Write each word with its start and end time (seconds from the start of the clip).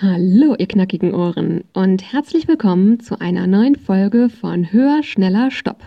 Hallo, 0.00 0.54
ihr 0.56 0.68
knackigen 0.68 1.12
Ohren 1.12 1.64
und 1.72 2.12
herzlich 2.12 2.46
willkommen 2.46 3.00
zu 3.00 3.20
einer 3.20 3.48
neuen 3.48 3.74
Folge 3.74 4.28
von 4.28 4.70
Höher, 4.70 5.02
Schneller, 5.02 5.50
Stopp. 5.50 5.82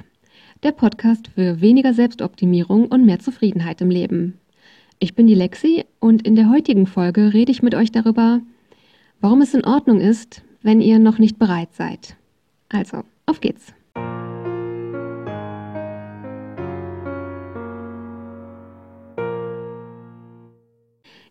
Der 0.63 0.73
Podcast 0.73 1.29
für 1.29 1.61
weniger 1.61 1.93
Selbstoptimierung 1.93 2.87
und 2.87 3.05
mehr 3.05 3.19
Zufriedenheit 3.19 3.79
im 3.79 3.89
Leben. 3.89 4.37
Ich 4.99 5.15
bin 5.15 5.27
die 5.27 5.33
Lexi 5.33 5.85
und 6.01 6.27
in 6.27 6.35
der 6.35 6.49
heutigen 6.49 6.87
Folge 6.87 7.33
rede 7.33 7.53
ich 7.53 7.63
mit 7.63 7.73
euch 7.73 7.93
darüber, 7.93 8.41
warum 9.21 9.41
es 9.41 9.53
in 9.53 9.63
Ordnung 9.63 10.01
ist, 10.01 10.43
wenn 10.61 10.81
ihr 10.81 10.99
noch 10.99 11.17
nicht 11.17 11.39
bereit 11.39 11.73
seid. 11.73 12.17
Also, 12.67 13.05
auf 13.25 13.39
geht's. 13.39 13.73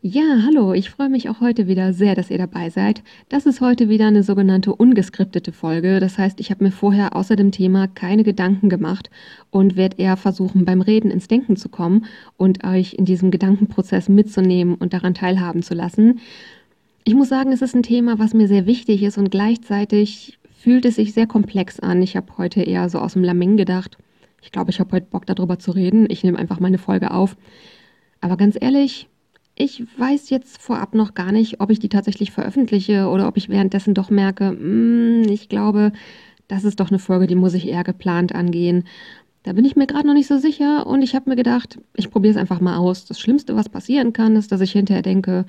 Ja, 0.02 0.44
hallo, 0.46 0.72
ich 0.72 0.88
freue 0.88 1.10
mich 1.10 1.28
auch 1.28 1.40
heute 1.42 1.66
wieder 1.66 1.92
sehr, 1.92 2.14
dass 2.14 2.30
ihr 2.30 2.38
dabei 2.38 2.70
seid. 2.70 3.02
Das 3.28 3.44
ist 3.44 3.60
heute 3.60 3.90
wieder 3.90 4.06
eine 4.06 4.22
sogenannte 4.22 4.74
ungeskriptete 4.74 5.52
Folge. 5.52 6.00
Das 6.00 6.16
heißt, 6.16 6.40
ich 6.40 6.50
habe 6.50 6.64
mir 6.64 6.70
vorher 6.70 7.14
außer 7.14 7.36
dem 7.36 7.52
Thema 7.52 7.86
keine 7.86 8.24
Gedanken 8.24 8.70
gemacht 8.70 9.10
und 9.50 9.76
werde 9.76 9.98
eher 9.98 10.16
versuchen, 10.16 10.64
beim 10.64 10.80
Reden 10.80 11.10
ins 11.10 11.28
Denken 11.28 11.56
zu 11.56 11.68
kommen 11.68 12.06
und 12.38 12.64
euch 12.64 12.94
in 12.94 13.04
diesem 13.04 13.30
Gedankenprozess 13.30 14.08
mitzunehmen 14.08 14.74
und 14.76 14.94
daran 14.94 15.12
teilhaben 15.12 15.62
zu 15.62 15.74
lassen. 15.74 16.20
Ich 17.04 17.14
muss 17.14 17.28
sagen, 17.28 17.52
es 17.52 17.60
ist 17.60 17.76
ein 17.76 17.82
Thema, 17.82 18.18
was 18.18 18.32
mir 18.32 18.48
sehr 18.48 18.64
wichtig 18.64 19.02
ist 19.02 19.18
und 19.18 19.30
gleichzeitig 19.30 20.38
fühlt 20.56 20.86
es 20.86 20.94
sich 20.96 21.12
sehr 21.12 21.26
komplex 21.26 21.78
an. 21.78 22.00
Ich 22.00 22.16
habe 22.16 22.38
heute 22.38 22.62
eher 22.62 22.88
so 22.88 23.00
aus 23.00 23.12
dem 23.12 23.22
Lameng 23.22 23.58
gedacht. 23.58 23.98
Ich 24.40 24.50
glaube, 24.50 24.70
ich 24.70 24.80
habe 24.80 24.92
heute 24.92 25.08
Bock 25.10 25.26
darüber 25.26 25.58
zu 25.58 25.72
reden. 25.72 26.06
Ich 26.08 26.24
nehme 26.24 26.38
einfach 26.38 26.58
meine 26.58 26.78
Folge 26.78 27.10
auf. 27.10 27.36
Aber 28.22 28.38
ganz 28.38 28.56
ehrlich, 28.58 29.09
ich 29.60 29.84
weiß 29.98 30.30
jetzt 30.30 30.56
vorab 30.60 30.94
noch 30.94 31.12
gar 31.12 31.32
nicht, 31.32 31.60
ob 31.60 31.70
ich 31.70 31.78
die 31.78 31.90
tatsächlich 31.90 32.30
veröffentliche 32.30 33.08
oder 33.08 33.28
ob 33.28 33.36
ich 33.36 33.50
währenddessen 33.50 33.92
doch 33.92 34.08
merke, 34.08 34.52
mm, 34.52 35.28
ich 35.28 35.50
glaube, 35.50 35.92
das 36.48 36.64
ist 36.64 36.80
doch 36.80 36.88
eine 36.88 36.98
Folge, 36.98 37.26
die 37.26 37.34
muss 37.34 37.52
ich 37.52 37.68
eher 37.68 37.84
geplant 37.84 38.34
angehen. 38.34 38.84
Da 39.42 39.52
bin 39.52 39.66
ich 39.66 39.76
mir 39.76 39.86
gerade 39.86 40.06
noch 40.06 40.14
nicht 40.14 40.28
so 40.28 40.38
sicher 40.38 40.86
und 40.86 41.02
ich 41.02 41.14
habe 41.14 41.28
mir 41.28 41.36
gedacht, 41.36 41.78
ich 41.94 42.10
probiere 42.10 42.32
es 42.32 42.40
einfach 42.40 42.60
mal 42.60 42.78
aus. 42.78 43.04
Das 43.04 43.20
Schlimmste, 43.20 43.54
was 43.54 43.68
passieren 43.68 44.14
kann, 44.14 44.34
ist, 44.34 44.50
dass 44.50 44.62
ich 44.62 44.72
hinterher 44.72 45.02
denke, 45.02 45.44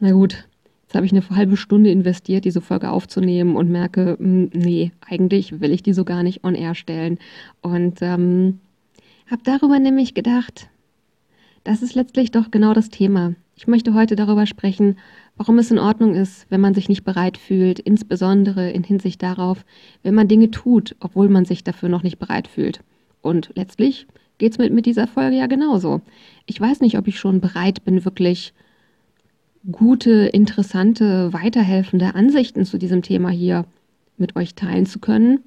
na 0.00 0.12
gut, 0.12 0.48
jetzt 0.84 0.94
habe 0.94 1.04
ich 1.04 1.12
eine 1.12 1.28
halbe 1.30 1.58
Stunde 1.58 1.90
investiert, 1.90 2.46
diese 2.46 2.62
Folge 2.62 2.90
aufzunehmen 2.90 3.56
und 3.56 3.70
merke, 3.70 4.16
mm, 4.18 4.50
nee, 4.54 4.92
eigentlich 5.06 5.60
will 5.60 5.72
ich 5.72 5.82
die 5.82 5.92
so 5.92 6.04
gar 6.04 6.22
nicht 6.22 6.44
on 6.44 6.54
air 6.54 6.74
stellen. 6.74 7.18
Und 7.60 7.98
ähm, 8.00 8.60
habe 9.30 9.42
darüber 9.44 9.78
nämlich 9.78 10.14
gedacht, 10.14 10.68
das 11.64 11.82
ist 11.82 11.94
letztlich 11.94 12.30
doch 12.30 12.50
genau 12.50 12.74
das 12.74 12.90
Thema. 12.90 13.34
Ich 13.56 13.66
möchte 13.66 13.94
heute 13.94 14.16
darüber 14.16 14.46
sprechen, 14.46 14.98
warum 15.36 15.58
es 15.58 15.70
in 15.70 15.78
Ordnung 15.78 16.14
ist, 16.14 16.46
wenn 16.50 16.60
man 16.60 16.74
sich 16.74 16.88
nicht 16.88 17.04
bereit 17.04 17.38
fühlt, 17.38 17.78
insbesondere 17.78 18.70
in 18.70 18.84
Hinsicht 18.84 19.22
darauf, 19.22 19.64
wenn 20.02 20.14
man 20.14 20.28
Dinge 20.28 20.50
tut, 20.50 20.94
obwohl 21.00 21.28
man 21.28 21.44
sich 21.44 21.64
dafür 21.64 21.88
noch 21.88 22.02
nicht 22.02 22.18
bereit 22.18 22.48
fühlt. 22.48 22.80
Und 23.22 23.50
letztlich 23.54 24.06
geht 24.38 24.52
es 24.52 24.58
mit, 24.58 24.72
mit 24.72 24.86
dieser 24.86 25.06
Folge 25.06 25.36
ja 25.36 25.46
genauso. 25.46 26.02
Ich 26.46 26.60
weiß 26.60 26.80
nicht, 26.80 26.98
ob 26.98 27.08
ich 27.08 27.18
schon 27.18 27.40
bereit 27.40 27.84
bin, 27.84 28.04
wirklich 28.04 28.52
gute, 29.70 30.10
interessante, 30.26 31.32
weiterhelfende 31.32 32.14
Ansichten 32.14 32.64
zu 32.64 32.76
diesem 32.76 33.02
Thema 33.02 33.30
hier 33.30 33.64
mit 34.18 34.36
euch 34.36 34.54
teilen 34.54 34.86
zu 34.86 34.98
können. 34.98 35.40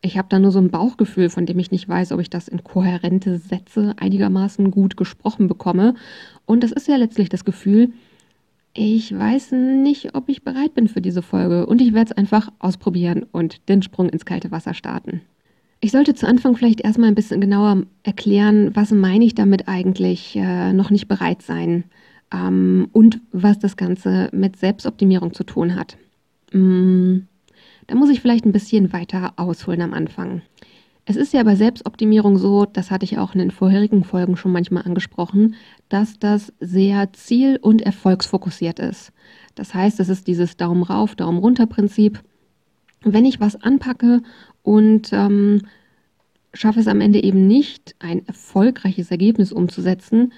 Ich 0.00 0.16
habe 0.16 0.28
da 0.30 0.38
nur 0.38 0.52
so 0.52 0.60
ein 0.60 0.70
Bauchgefühl, 0.70 1.28
von 1.28 1.44
dem 1.44 1.58
ich 1.58 1.72
nicht 1.72 1.88
weiß, 1.88 2.12
ob 2.12 2.20
ich 2.20 2.30
das 2.30 2.46
in 2.46 2.62
kohärente 2.62 3.38
Sätze 3.38 3.94
einigermaßen 3.98 4.70
gut 4.70 4.96
gesprochen 4.96 5.48
bekomme. 5.48 5.94
Und 6.46 6.62
das 6.62 6.70
ist 6.70 6.86
ja 6.86 6.96
letztlich 6.96 7.28
das 7.28 7.44
Gefühl, 7.44 7.92
ich 8.74 9.16
weiß 9.16 9.52
nicht, 9.52 10.14
ob 10.14 10.28
ich 10.28 10.44
bereit 10.44 10.74
bin 10.74 10.86
für 10.86 11.00
diese 11.00 11.22
Folge. 11.22 11.66
Und 11.66 11.80
ich 11.80 11.94
werde 11.94 12.12
es 12.12 12.16
einfach 12.16 12.52
ausprobieren 12.60 13.26
und 13.32 13.68
den 13.68 13.82
Sprung 13.82 14.08
ins 14.08 14.24
kalte 14.24 14.52
Wasser 14.52 14.72
starten. 14.72 15.20
Ich 15.80 15.90
sollte 15.90 16.14
zu 16.14 16.26
Anfang 16.26 16.56
vielleicht 16.56 16.80
erstmal 16.80 17.08
ein 17.08 17.14
bisschen 17.16 17.40
genauer 17.40 17.82
erklären, 18.04 18.70
was 18.74 18.92
meine 18.92 19.24
ich 19.24 19.34
damit 19.34 19.66
eigentlich 19.68 20.36
äh, 20.36 20.72
noch 20.72 20.90
nicht 20.90 21.08
bereit 21.08 21.42
sein 21.42 21.84
ähm, 22.32 22.88
und 22.92 23.20
was 23.32 23.58
das 23.58 23.76
Ganze 23.76 24.28
mit 24.32 24.56
Selbstoptimierung 24.56 25.34
zu 25.34 25.44
tun 25.44 25.74
hat. 25.74 25.96
Mmh. 26.52 27.22
Da 27.88 27.94
muss 27.94 28.10
ich 28.10 28.20
vielleicht 28.20 28.44
ein 28.44 28.52
bisschen 28.52 28.92
weiter 28.92 29.32
ausholen 29.36 29.80
am 29.82 29.94
Anfang. 29.94 30.42
Es 31.06 31.16
ist 31.16 31.32
ja 31.32 31.42
bei 31.42 31.56
Selbstoptimierung 31.56 32.36
so, 32.36 32.66
das 32.66 32.90
hatte 32.90 33.06
ich 33.06 33.16
auch 33.16 33.32
in 33.32 33.38
den 33.38 33.50
vorherigen 33.50 34.04
Folgen 34.04 34.36
schon 34.36 34.52
manchmal 34.52 34.84
angesprochen, 34.84 35.54
dass 35.88 36.18
das 36.18 36.52
sehr 36.60 37.14
ziel- 37.14 37.58
und 37.62 37.80
erfolgsfokussiert 37.80 38.78
ist. 38.78 39.10
Das 39.54 39.72
heißt, 39.72 40.00
es 40.00 40.10
ist 40.10 40.26
dieses 40.26 40.58
Daumen 40.58 40.82
rauf, 40.82 41.16
Daumen 41.16 41.38
runter 41.38 41.66
Prinzip. 41.66 42.20
Wenn 43.04 43.24
ich 43.24 43.40
was 43.40 43.56
anpacke 43.56 44.20
und 44.62 45.14
ähm, 45.14 45.62
schaffe 46.52 46.80
es 46.80 46.88
am 46.88 47.00
Ende 47.00 47.22
eben 47.22 47.46
nicht, 47.46 47.94
ein 48.00 48.26
erfolgreiches 48.26 49.10
Ergebnis 49.10 49.50
umzusetzen, 49.50 50.34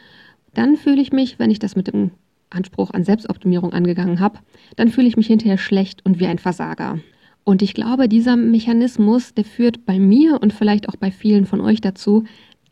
dann 0.54 0.76
fühle 0.76 1.02
ich 1.02 1.12
mich, 1.12 1.40
wenn 1.40 1.50
ich 1.50 1.58
das 1.58 1.74
mit 1.74 1.88
dem 1.88 2.12
Anspruch 2.48 2.92
an 2.92 3.02
Selbstoptimierung 3.02 3.72
angegangen 3.72 4.20
habe, 4.20 4.38
dann 4.76 4.88
fühle 4.88 5.08
ich 5.08 5.16
mich 5.16 5.26
hinterher 5.26 5.58
schlecht 5.58 6.06
und 6.06 6.20
wie 6.20 6.26
ein 6.28 6.38
Versager. 6.38 7.00
Und 7.44 7.62
ich 7.62 7.74
glaube, 7.74 8.08
dieser 8.08 8.36
Mechanismus, 8.36 9.34
der 9.34 9.44
führt 9.44 9.86
bei 9.86 9.98
mir 9.98 10.40
und 10.42 10.52
vielleicht 10.52 10.88
auch 10.88 10.96
bei 10.96 11.10
vielen 11.10 11.46
von 11.46 11.60
euch 11.60 11.80
dazu, 11.80 12.24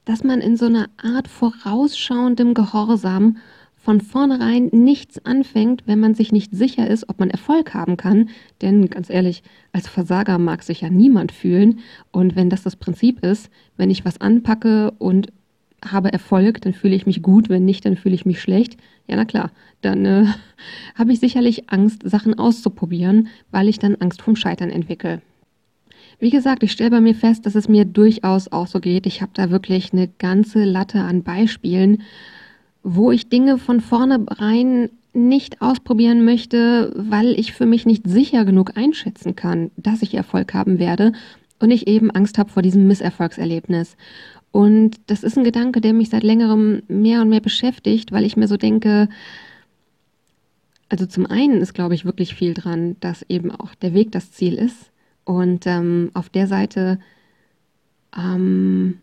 dass 0.04 0.24
man 0.24 0.40
in 0.40 0.56
so 0.56 0.66
einer 0.66 0.88
Art 0.96 1.28
vorausschauendem 1.28 2.54
Gehorsam 2.54 3.36
von 3.76 4.00
vornherein 4.00 4.68
nichts 4.72 5.24
anfängt, 5.24 5.84
wenn 5.86 6.00
man 6.00 6.14
sich 6.14 6.32
nicht 6.32 6.54
sicher 6.54 6.88
ist, 6.88 7.08
ob 7.08 7.20
man 7.20 7.30
Erfolg 7.30 7.74
haben 7.74 7.96
kann. 7.96 8.28
Denn 8.60 8.90
ganz 8.90 9.08
ehrlich, 9.08 9.42
als 9.72 9.88
Versager 9.88 10.38
mag 10.38 10.62
sich 10.62 10.82
ja 10.82 10.90
niemand 10.90 11.32
fühlen. 11.32 11.78
Und 12.10 12.36
wenn 12.36 12.50
das 12.50 12.62
das 12.62 12.76
Prinzip 12.76 13.24
ist, 13.24 13.50
wenn 13.76 13.90
ich 13.90 14.04
was 14.04 14.20
anpacke 14.20 14.90
und 14.98 15.32
habe 15.84 16.12
Erfolg, 16.12 16.60
dann 16.62 16.74
fühle 16.74 16.94
ich 16.94 17.06
mich 17.06 17.22
gut, 17.22 17.48
wenn 17.48 17.64
nicht, 17.64 17.84
dann 17.84 17.96
fühle 17.96 18.14
ich 18.14 18.26
mich 18.26 18.40
schlecht. 18.40 18.76
Ja, 19.06 19.16
na 19.16 19.24
klar, 19.24 19.50
dann 19.80 20.04
äh, 20.04 20.26
habe 20.94 21.12
ich 21.12 21.20
sicherlich 21.20 21.70
Angst, 21.70 22.02
Sachen 22.04 22.38
auszuprobieren, 22.38 23.28
weil 23.50 23.68
ich 23.68 23.78
dann 23.78 23.96
Angst 23.96 24.22
vom 24.22 24.36
Scheitern 24.36 24.70
entwickle. 24.70 25.20
Wie 26.20 26.30
gesagt, 26.30 26.64
ich 26.64 26.72
stelle 26.72 26.90
bei 26.90 27.00
mir 27.00 27.14
fest, 27.14 27.46
dass 27.46 27.54
es 27.54 27.68
mir 27.68 27.84
durchaus 27.84 28.50
auch 28.50 28.66
so 28.66 28.80
geht. 28.80 29.06
Ich 29.06 29.22
habe 29.22 29.30
da 29.34 29.50
wirklich 29.50 29.92
eine 29.92 30.08
ganze 30.08 30.64
Latte 30.64 31.00
an 31.00 31.22
Beispielen, 31.22 32.02
wo 32.82 33.12
ich 33.12 33.28
Dinge 33.28 33.58
von 33.58 33.80
vornherein 33.80 34.90
nicht 35.12 35.62
ausprobieren 35.62 36.24
möchte, 36.24 36.92
weil 36.96 37.38
ich 37.38 37.52
für 37.52 37.66
mich 37.66 37.86
nicht 37.86 38.08
sicher 38.08 38.44
genug 38.44 38.76
einschätzen 38.76 39.36
kann, 39.36 39.70
dass 39.76 40.02
ich 40.02 40.14
Erfolg 40.14 40.54
haben 40.54 40.78
werde 40.78 41.12
und 41.58 41.70
ich 41.70 41.86
eben 41.86 42.10
Angst 42.10 42.38
habe 42.38 42.50
vor 42.50 42.62
diesem 42.62 42.86
Misserfolgserlebnis. 42.86 43.96
Und 44.50 44.96
das 45.06 45.22
ist 45.22 45.36
ein 45.36 45.44
Gedanke, 45.44 45.80
der 45.80 45.92
mich 45.92 46.10
seit 46.10 46.22
längerem 46.22 46.82
mehr 46.88 47.20
und 47.20 47.28
mehr 47.28 47.41
beschäftigt, 47.41 48.12
weil 48.12 48.24
ich 48.24 48.36
mir 48.36 48.48
so 48.48 48.56
denke, 48.56 49.08
also 50.88 51.04
zum 51.06 51.26
einen 51.26 51.60
ist, 51.60 51.74
glaube 51.74 51.94
ich, 51.94 52.04
wirklich 52.04 52.34
viel 52.34 52.54
dran, 52.54 52.96
dass 53.00 53.22
eben 53.28 53.50
auch 53.50 53.74
der 53.74 53.92
Weg 53.92 54.12
das 54.12 54.32
Ziel 54.32 54.54
ist. 54.54 54.91
Und 55.24 55.66
ähm, 55.66 56.10
auf 56.14 56.30
der 56.30 56.46
Seite 56.46 56.98
ähm, 58.16 58.98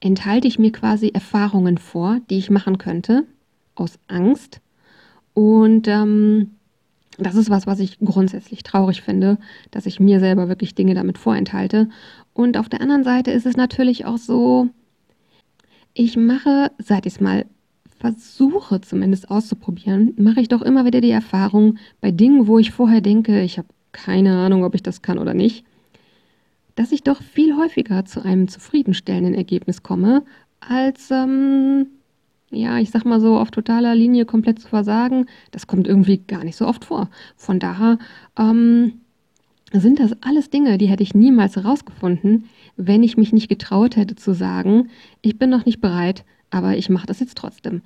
enthalte 0.00 0.48
ich 0.48 0.58
mir 0.58 0.72
quasi 0.72 1.10
Erfahrungen 1.14 1.78
vor, 1.78 2.18
die 2.28 2.38
ich 2.38 2.50
machen 2.50 2.78
könnte, 2.78 3.24
aus 3.76 3.98
Angst. 4.08 4.60
Und 5.32 5.86
ähm, 5.86 6.50
das 7.18 7.34
ist 7.34 7.50
was, 7.50 7.66
was 7.66 7.80
ich 7.80 7.98
grundsätzlich 8.00 8.62
traurig 8.62 9.02
finde, 9.02 9.38
dass 9.70 9.86
ich 9.86 10.00
mir 10.00 10.20
selber 10.20 10.48
wirklich 10.48 10.74
Dinge 10.74 10.94
damit 10.94 11.18
vorenthalte. 11.18 11.88
Und 12.32 12.56
auf 12.56 12.68
der 12.68 12.80
anderen 12.80 13.04
Seite 13.04 13.30
ist 13.30 13.46
es 13.46 13.56
natürlich 13.56 14.04
auch 14.04 14.18
so, 14.18 14.68
ich 15.92 16.16
mache, 16.16 16.72
seit 16.78 17.06
ich 17.06 17.14
es 17.14 17.20
mal 17.20 17.46
versuche 17.98 18.80
zumindest 18.80 19.30
auszuprobieren, 19.30 20.12
mache 20.18 20.40
ich 20.40 20.48
doch 20.48 20.60
immer 20.60 20.84
wieder 20.84 21.00
die 21.00 21.10
Erfahrung 21.10 21.78
bei 22.00 22.10
Dingen, 22.10 22.46
wo 22.46 22.58
ich 22.58 22.72
vorher 22.72 23.00
denke, 23.00 23.42
ich 23.42 23.58
habe 23.58 23.68
keine 23.92 24.36
Ahnung, 24.38 24.64
ob 24.64 24.74
ich 24.74 24.82
das 24.82 25.00
kann 25.00 25.18
oder 25.18 25.34
nicht, 25.34 25.64
dass 26.74 26.92
ich 26.92 27.02
doch 27.04 27.22
viel 27.22 27.56
häufiger 27.56 28.04
zu 28.04 28.22
einem 28.24 28.48
zufriedenstellenden 28.48 29.34
Ergebnis 29.34 29.82
komme, 29.82 30.24
als, 30.60 31.10
ähm, 31.10 31.86
ja, 32.54 32.78
ich 32.78 32.90
sag 32.90 33.04
mal 33.04 33.20
so, 33.20 33.38
auf 33.38 33.50
totaler 33.50 33.94
Linie 33.94 34.24
komplett 34.24 34.58
zu 34.58 34.68
versagen. 34.68 35.26
Das 35.50 35.66
kommt 35.66 35.86
irgendwie 35.86 36.18
gar 36.18 36.44
nicht 36.44 36.56
so 36.56 36.66
oft 36.66 36.84
vor. 36.84 37.10
Von 37.36 37.58
daher, 37.58 37.98
ähm, 38.38 39.00
sind 39.80 39.98
das 39.98 40.12
alles 40.22 40.50
Dinge, 40.50 40.78
die 40.78 40.86
hätte 40.86 41.02
ich 41.02 41.14
niemals 41.14 41.56
herausgefunden, 41.56 42.44
wenn 42.76 43.02
ich 43.02 43.16
mich 43.16 43.32
nicht 43.32 43.48
getraut 43.48 43.96
hätte 43.96 44.14
zu 44.14 44.32
sagen, 44.32 44.88
ich 45.20 45.38
bin 45.38 45.50
noch 45.50 45.64
nicht 45.64 45.80
bereit, 45.80 46.24
aber 46.50 46.76
ich 46.76 46.88
mache 46.88 47.06
das 47.06 47.20
jetzt 47.20 47.36
trotzdem. 47.36 47.82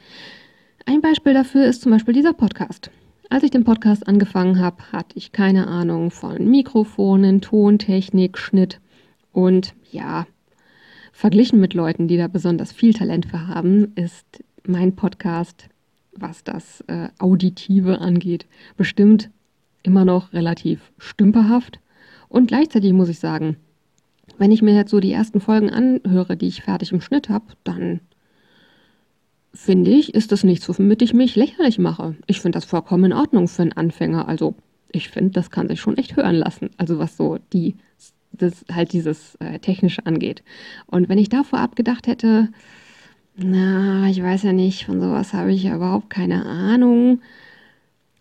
Ein 0.86 1.00
Beispiel 1.00 1.34
dafür 1.34 1.66
ist 1.66 1.82
zum 1.82 1.92
Beispiel 1.92 2.14
dieser 2.14 2.32
Podcast. 2.32 2.90
Als 3.30 3.42
ich 3.42 3.50
den 3.50 3.64
Podcast 3.64 4.06
angefangen 4.08 4.58
habe, 4.58 4.82
hatte 4.92 5.16
ich 5.16 5.32
keine 5.32 5.66
Ahnung 5.66 6.10
von 6.10 6.48
Mikrofonen, 6.48 7.40
Tontechnik, 7.40 8.38
Schnitt 8.38 8.80
und 9.32 9.74
ja, 9.90 10.26
verglichen 11.12 11.60
mit 11.60 11.74
Leuten, 11.74 12.08
die 12.08 12.16
da 12.16 12.28
besonders 12.28 12.72
viel 12.72 12.94
Talent 12.94 13.26
für 13.26 13.46
haben, 13.48 13.92
ist 13.96 14.44
mein 14.68 14.94
Podcast 14.94 15.68
was 16.20 16.44
das 16.44 16.82
äh, 16.86 17.08
Auditive 17.18 18.00
angeht. 18.00 18.46
Bestimmt 18.76 19.30
immer 19.82 20.04
noch 20.04 20.32
relativ 20.32 20.92
stümperhaft. 20.98 21.80
Und 22.28 22.48
gleichzeitig 22.48 22.92
muss 22.92 23.08
ich 23.08 23.18
sagen, 23.18 23.56
wenn 24.36 24.52
ich 24.52 24.62
mir 24.62 24.74
jetzt 24.74 24.90
so 24.90 25.00
die 25.00 25.12
ersten 25.12 25.40
Folgen 25.40 25.70
anhöre, 25.70 26.36
die 26.36 26.48
ich 26.48 26.62
fertig 26.62 26.92
im 26.92 27.00
Schnitt 27.00 27.28
habe, 27.28 27.46
dann 27.64 28.00
finde 29.54 29.90
ich, 29.90 30.14
ist 30.14 30.30
das 30.30 30.44
nichts, 30.44 30.68
womit 30.68 31.02
ich 31.02 31.14
mich 31.14 31.34
lächerlich 31.34 31.78
mache. 31.78 32.16
Ich 32.26 32.40
finde 32.40 32.56
das 32.56 32.64
vollkommen 32.64 33.06
in 33.06 33.12
Ordnung 33.12 33.48
für 33.48 33.62
einen 33.62 33.72
Anfänger. 33.72 34.28
Also 34.28 34.54
ich 34.92 35.08
finde, 35.08 35.30
das 35.30 35.50
kann 35.50 35.68
sich 35.68 35.80
schon 35.80 35.96
echt 35.96 36.16
hören 36.16 36.36
lassen. 36.36 36.70
Also 36.76 36.98
was 36.98 37.16
so 37.16 37.38
die, 37.52 37.76
das 38.32 38.64
halt 38.70 38.92
dieses 38.92 39.36
äh, 39.36 39.58
Technische 39.58 40.06
angeht. 40.06 40.42
Und 40.86 41.08
wenn 41.08 41.18
ich 41.18 41.28
da 41.28 41.42
vorab 41.42 41.74
gedacht 41.74 42.06
hätte, 42.06 42.50
na, 43.38 44.08
ich 44.08 44.22
weiß 44.22 44.42
ja 44.42 44.52
nicht, 44.52 44.86
von 44.86 45.00
sowas 45.00 45.32
habe 45.32 45.52
ich 45.52 45.62
ja 45.62 45.76
überhaupt 45.76 46.10
keine 46.10 46.44
Ahnung. 46.44 47.20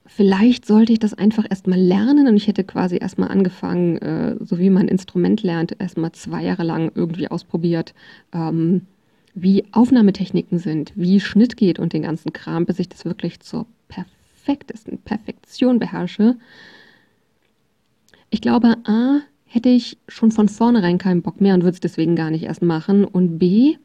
Vielleicht 0.05 0.65
sollte 0.65 0.93
ich 0.93 0.99
das 0.99 1.13
einfach 1.13 1.45
erstmal 1.49 1.79
lernen 1.79 2.27
und 2.27 2.37
ich 2.37 2.47
hätte 2.47 2.63
quasi 2.63 2.97
erstmal 2.97 3.29
angefangen, 3.29 3.97
äh, 3.97 4.35
so 4.39 4.57
wie 4.59 4.69
man 4.69 4.87
Instrument 4.87 5.43
lernt, 5.43 5.75
erstmal 5.79 6.11
zwei 6.11 6.43
Jahre 6.43 6.63
lang 6.63 6.91
irgendwie 6.95 7.29
ausprobiert, 7.29 7.93
ähm, 8.33 8.81
wie 9.33 9.65
Aufnahmetechniken 9.71 10.59
sind, 10.59 10.93
wie 10.95 11.19
Schnitt 11.19 11.57
geht 11.57 11.79
und 11.79 11.93
den 11.93 12.03
ganzen 12.03 12.33
Kram, 12.33 12.65
bis 12.65 12.79
ich 12.79 12.89
das 12.89 13.05
wirklich 13.05 13.39
zur 13.39 13.65
perfektesten 13.87 14.99
Perfektion 14.99 15.79
beherrsche. 15.79 16.35
Ich 18.29 18.41
glaube, 18.41 18.77
A, 18.85 19.21
hätte 19.45 19.69
ich 19.69 19.97
schon 20.07 20.31
von 20.31 20.49
vornherein 20.49 20.97
keinen 20.97 21.21
Bock 21.21 21.41
mehr 21.41 21.53
und 21.53 21.63
würde 21.63 21.75
es 21.75 21.79
deswegen 21.79 22.15
gar 22.15 22.29
nicht 22.29 22.43
erst 22.43 22.61
machen. 22.61 23.05
Und 23.05 23.39
B, 23.39 23.77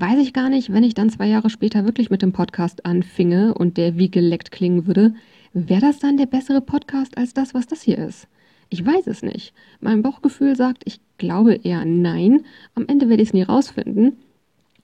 weiß 0.00 0.18
ich 0.20 0.32
gar 0.32 0.48
nicht, 0.48 0.72
wenn 0.72 0.84
ich 0.84 0.94
dann 0.94 1.10
zwei 1.10 1.26
Jahre 1.26 1.50
später 1.50 1.84
wirklich 1.84 2.10
mit 2.10 2.22
dem 2.22 2.32
Podcast 2.32 2.84
anfinge 2.86 3.54
und 3.54 3.76
der 3.76 3.96
wie 3.96 4.10
geleckt 4.10 4.50
klingen 4.50 4.86
würde, 4.86 5.14
wäre 5.52 5.80
das 5.80 5.98
dann 5.98 6.16
der 6.16 6.26
bessere 6.26 6.60
Podcast 6.60 7.16
als 7.16 7.34
das, 7.34 7.54
was 7.54 7.66
das 7.66 7.82
hier 7.82 7.98
ist? 7.98 8.28
Ich 8.70 8.84
weiß 8.84 9.06
es 9.06 9.22
nicht. 9.22 9.54
Mein 9.80 10.02
Bauchgefühl 10.02 10.56
sagt, 10.56 10.82
ich 10.84 11.00
glaube 11.18 11.54
eher 11.54 11.84
nein. 11.84 12.44
Am 12.74 12.86
Ende 12.88 13.08
werde 13.08 13.22
ich 13.22 13.28
es 13.28 13.34
nie 13.34 13.42
rausfinden. 13.42 14.16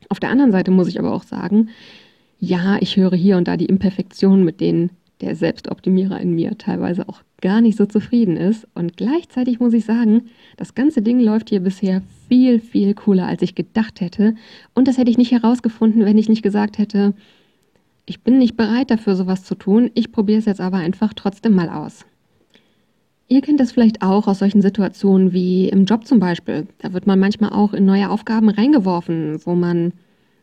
Auf 0.09 0.21
der 0.21 0.31
anderen 0.31 0.53
Seite 0.53 0.71
muss 0.71 0.89
ich 0.89 0.99
aber 0.99 1.13
auch 1.13 1.25
sagen, 1.25 1.71
ja, 2.39 2.79
ich 2.81 2.97
höre 2.97 3.17
hier 3.17 3.37
und 3.37 3.49
da 3.49 3.57
die 3.57 3.67
Imperfektionen, 3.67 4.45
mit 4.45 4.61
denen 4.61 4.91
der 5.21 5.37
Selbstoptimierer 5.37 6.21
in 6.21 6.35
mir 6.35 6.57
teilweise 6.59 7.09
auch 7.09 7.23
gar 7.41 7.61
nicht 7.61 7.77
so 7.77 7.87
zufrieden 7.87 8.37
ist. 8.37 8.67
Und 8.75 8.97
gleichzeitig 8.97 9.61
muss 9.61 9.73
ich 9.73 9.85
sagen, 9.85 10.25
das 10.57 10.75
ganze 10.75 11.03
Ding 11.03 11.21
läuft 11.21 11.51
hier 11.51 11.61
bisher 11.61 12.03
viel, 12.29 12.61
viel 12.61 12.95
cooler, 12.95 13.27
als 13.27 13.43
ich 13.43 13.55
gedacht 13.55 14.01
hätte. 14.01 14.35
Und 14.75 14.89
das 14.89 14.99
hätte 14.99 15.11
ich 15.11 15.19
nicht 15.19 15.33
herausgefunden, 15.33 16.05
wenn 16.05 16.19
ich 16.19 16.29
nicht 16.29 16.43
gesagt 16.43 16.79
hätte, 16.79 17.15
ich 18.07 18.23
bin 18.23 18.39
nicht 18.39 18.57
bereit 18.57 18.91
dafür, 18.91 19.15
sowas 19.15 19.45
zu 19.45 19.55
tun. 19.55 19.91
Ich 19.95 20.11
probiere 20.11 20.41
es 20.41 20.47
jetzt 20.47 20.61
aber 20.61 20.79
einfach 20.79 21.15
trotzdem 21.15 21.55
mal 21.55 21.69
aus. 21.69 22.05
Ihr 23.29 23.41
kennt 23.43 23.61
das 23.61 23.71
vielleicht 23.71 24.03
auch 24.03 24.27
aus 24.27 24.41
solchen 24.41 24.63
Situationen 24.63 25.33
wie 25.33 25.69
im 25.69 25.85
Job 25.85 26.05
zum 26.05 26.19
Beispiel. 26.19 26.67
Da 26.79 26.93
wird 26.93 27.07
man 27.07 27.21
manchmal 27.21 27.53
auch 27.53 27.73
in 27.73 27.85
neue 27.85 28.11
Aufgaben 28.11 28.49
reingeworfen, 28.49 29.41
wo 29.45 29.55
man 29.55 29.93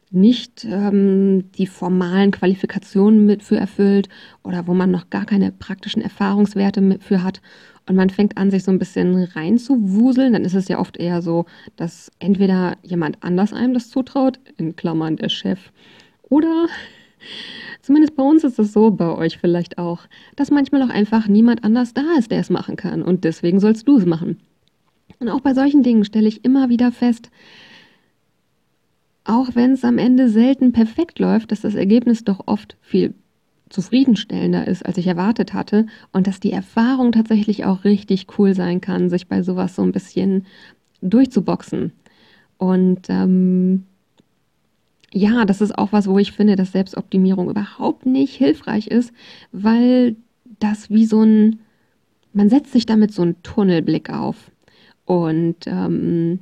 nicht 0.09 0.65
ähm, 0.65 1.51
die 1.57 1.67
formalen 1.67 2.31
Qualifikationen 2.31 3.25
mit 3.25 3.43
für 3.43 3.57
erfüllt 3.57 4.07
oder 4.43 4.67
wo 4.67 4.73
man 4.73 4.91
noch 4.91 5.09
gar 5.09 5.25
keine 5.25 5.51
praktischen 5.51 6.01
Erfahrungswerte 6.01 6.81
mit 6.81 7.03
für 7.03 7.23
hat. 7.23 7.41
Und 7.87 7.95
man 7.95 8.09
fängt 8.09 8.37
an, 8.37 8.51
sich 8.51 8.63
so 8.63 8.71
ein 8.71 8.79
bisschen 8.79 9.23
reinzuwuseln, 9.23 10.33
dann 10.33 10.43
ist 10.43 10.53
es 10.53 10.67
ja 10.67 10.79
oft 10.79 10.97
eher 10.97 11.21
so, 11.21 11.45
dass 11.77 12.11
entweder 12.19 12.77
jemand 12.83 13.23
anders 13.23 13.53
einem 13.53 13.73
das 13.73 13.89
zutraut, 13.89 14.39
in 14.57 14.75
Klammern 14.75 15.15
der 15.15 15.29
Chef, 15.29 15.71
oder 16.29 16.67
zumindest 17.81 18.15
bei 18.15 18.23
uns 18.23 18.43
ist 18.43 18.59
es 18.59 18.73
so, 18.73 18.91
bei 18.91 19.09
euch 19.09 19.37
vielleicht 19.37 19.77
auch, 19.77 20.01
dass 20.35 20.51
manchmal 20.51 20.83
auch 20.83 20.89
einfach 20.89 21.27
niemand 21.27 21.63
anders 21.63 21.93
da 21.93 22.03
ist, 22.17 22.31
der 22.31 22.39
es 22.39 22.49
machen 22.49 22.75
kann. 22.75 23.01
Und 23.01 23.23
deswegen 23.23 23.59
sollst 23.59 23.87
du 23.87 23.97
es 23.97 24.05
machen. 24.05 24.39
Und 25.19 25.29
auch 25.29 25.41
bei 25.41 25.53
solchen 25.53 25.83
Dingen 25.83 26.05
stelle 26.05 26.27
ich 26.27 26.45
immer 26.45 26.69
wieder 26.69 26.91
fest, 26.91 27.31
auch 29.27 29.55
wenn 29.55 29.73
es 29.73 29.83
am 29.83 29.97
Ende 29.97 30.29
selten 30.29 30.71
perfekt 30.71 31.19
läuft, 31.19 31.51
dass 31.51 31.61
das 31.61 31.75
Ergebnis 31.75 32.23
doch 32.23 32.43
oft 32.47 32.77
viel 32.81 33.13
zufriedenstellender 33.69 34.65
ist, 34.67 34.85
als 34.85 34.97
ich 34.97 35.07
erwartet 35.07 35.53
hatte 35.53 35.85
und 36.13 36.27
dass 36.27 36.39
die 36.39 36.53
Erfahrung 36.53 37.11
tatsächlich 37.11 37.65
auch 37.65 37.83
richtig 37.83 38.27
cool 38.37 38.55
sein 38.55 38.79
kann, 38.79 39.09
sich 39.09 39.27
bei 39.27 39.41
sowas 39.41 39.75
so 39.75 39.81
ein 39.81 39.91
bisschen 39.91 40.45
durchzuboxen. 41.01 41.91
Und 42.57 43.09
ähm, 43.09 43.83
ja, 45.11 45.43
das 45.43 45.59
ist 45.59 45.77
auch 45.77 45.91
was, 45.91 46.07
wo 46.07 46.17
ich 46.17 46.31
finde, 46.31 46.55
dass 46.55 46.71
Selbstoptimierung 46.71 47.49
überhaupt 47.49 48.05
nicht 48.05 48.33
hilfreich 48.33 48.87
ist, 48.87 49.11
weil 49.51 50.15
das 50.59 50.89
wie 50.89 51.05
so 51.05 51.21
ein, 51.21 51.59
man 52.31 52.49
setzt 52.49 52.71
sich 52.71 52.85
damit 52.85 53.13
so 53.13 53.23
einen 53.23 53.41
Tunnelblick 53.43 54.09
auf. 54.09 54.51
Und 55.05 55.67
ähm, 55.67 56.39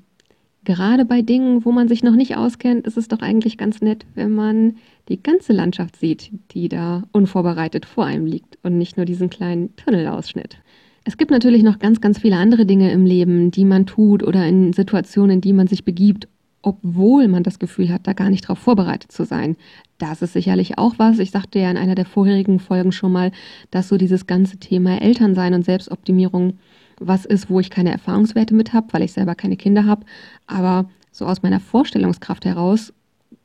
Gerade 0.66 1.06
bei 1.06 1.22
Dingen, 1.22 1.64
wo 1.64 1.72
man 1.72 1.88
sich 1.88 2.04
noch 2.04 2.16
nicht 2.16 2.36
auskennt, 2.36 2.88
ist 2.88 2.98
es 2.98 3.08
doch 3.08 3.20
eigentlich 3.20 3.58
ganz 3.58 3.82
nett, 3.82 4.06
wenn 4.16 4.32
man 4.32 4.76
die 5.08 5.22
ganze 5.22 5.54
Landschaft 5.54 5.96
sieht, 5.96 6.32
die 6.52 6.70
da 6.70 7.04
unvorbereitet 7.12 7.86
vor 7.86 8.06
einem 8.06 8.26
liegt 8.26 8.58
und 8.64 8.78
nicht 8.78 8.98
nur 8.98 9.06
diesen 9.06 9.30
kleinen 9.30 9.76
Tunnelausschnitt. 9.76 10.58
Es 11.04 11.18
gibt 11.18 11.30
natürlich 11.30 11.62
noch 11.62 11.78
ganz, 11.78 12.02
ganz 12.02 12.18
viele 12.18 12.38
andere 12.38 12.66
Dinge 12.66 12.92
im 12.92 13.06
Leben, 13.06 13.52
die 13.52 13.64
man 13.64 13.86
tut 13.86 14.24
oder 14.24 14.48
in 14.48 14.74
Situationen, 14.74 15.36
in 15.36 15.42
die 15.42 15.54
man 15.54 15.68
sich 15.68 15.86
begibt, 15.86 16.28
obwohl 16.64 17.28
man 17.28 17.44
das 17.44 17.60
Gefühl 17.60 17.90
hat, 17.90 18.08
da 18.08 18.14
gar 18.14 18.32
nicht 18.32 18.46
darauf 18.46 18.58
vorbereitet 18.58 19.12
zu 19.12 19.24
sein. 19.24 19.56
Das 20.00 20.24
ist 20.24 20.34
sicherlich 20.34 20.80
auch 20.80 20.96
was. 20.98 21.20
Ich 21.20 21.30
sagte 21.30 21.60
ja 21.60 21.70
in 21.70 21.78
einer 21.78 21.94
der 21.94 22.06
vorherigen 22.06 22.58
Folgen 22.58 22.92
schon 22.92 23.12
mal, 23.12 23.32
dass 23.70 23.88
so 23.88 23.98
dieses 23.98 24.26
ganze 24.26 24.58
Thema 24.58 25.00
Elternsein 25.00 25.54
und 25.54 25.64
Selbstoptimierung 25.64 26.58
was 27.00 27.26
ist, 27.26 27.50
wo 27.50 27.60
ich 27.60 27.70
keine 27.70 27.92
Erfahrungswerte 27.92 28.54
mit 28.54 28.74
habe, 28.74 28.88
weil 28.92 29.04
ich 29.04 29.14
selber 29.14 29.36
keine 29.36 29.58
Kinder 29.58 29.86
habe. 29.86 30.06
Aber 30.48 30.90
so 31.12 31.26
aus 31.26 31.42
meiner 31.42 31.60
Vorstellungskraft 31.60 32.46
heraus 32.46 32.94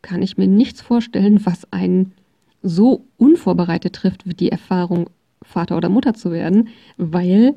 kann 0.03 0.23
ich 0.23 0.37
mir 0.37 0.47
nichts 0.47 0.81
vorstellen, 0.81 1.45
was 1.45 1.71
einen 1.73 2.13
so 2.63 3.05
unvorbereitet 3.17 3.95
trifft, 3.95 4.27
wie 4.27 4.35
die 4.35 4.53
Erfahrung, 4.53 5.11
Vater 5.43 5.77
oder 5.77 5.89
Mutter 5.89 6.15
zu 6.15 6.33
werden, 6.33 6.69
weil 6.97 7.57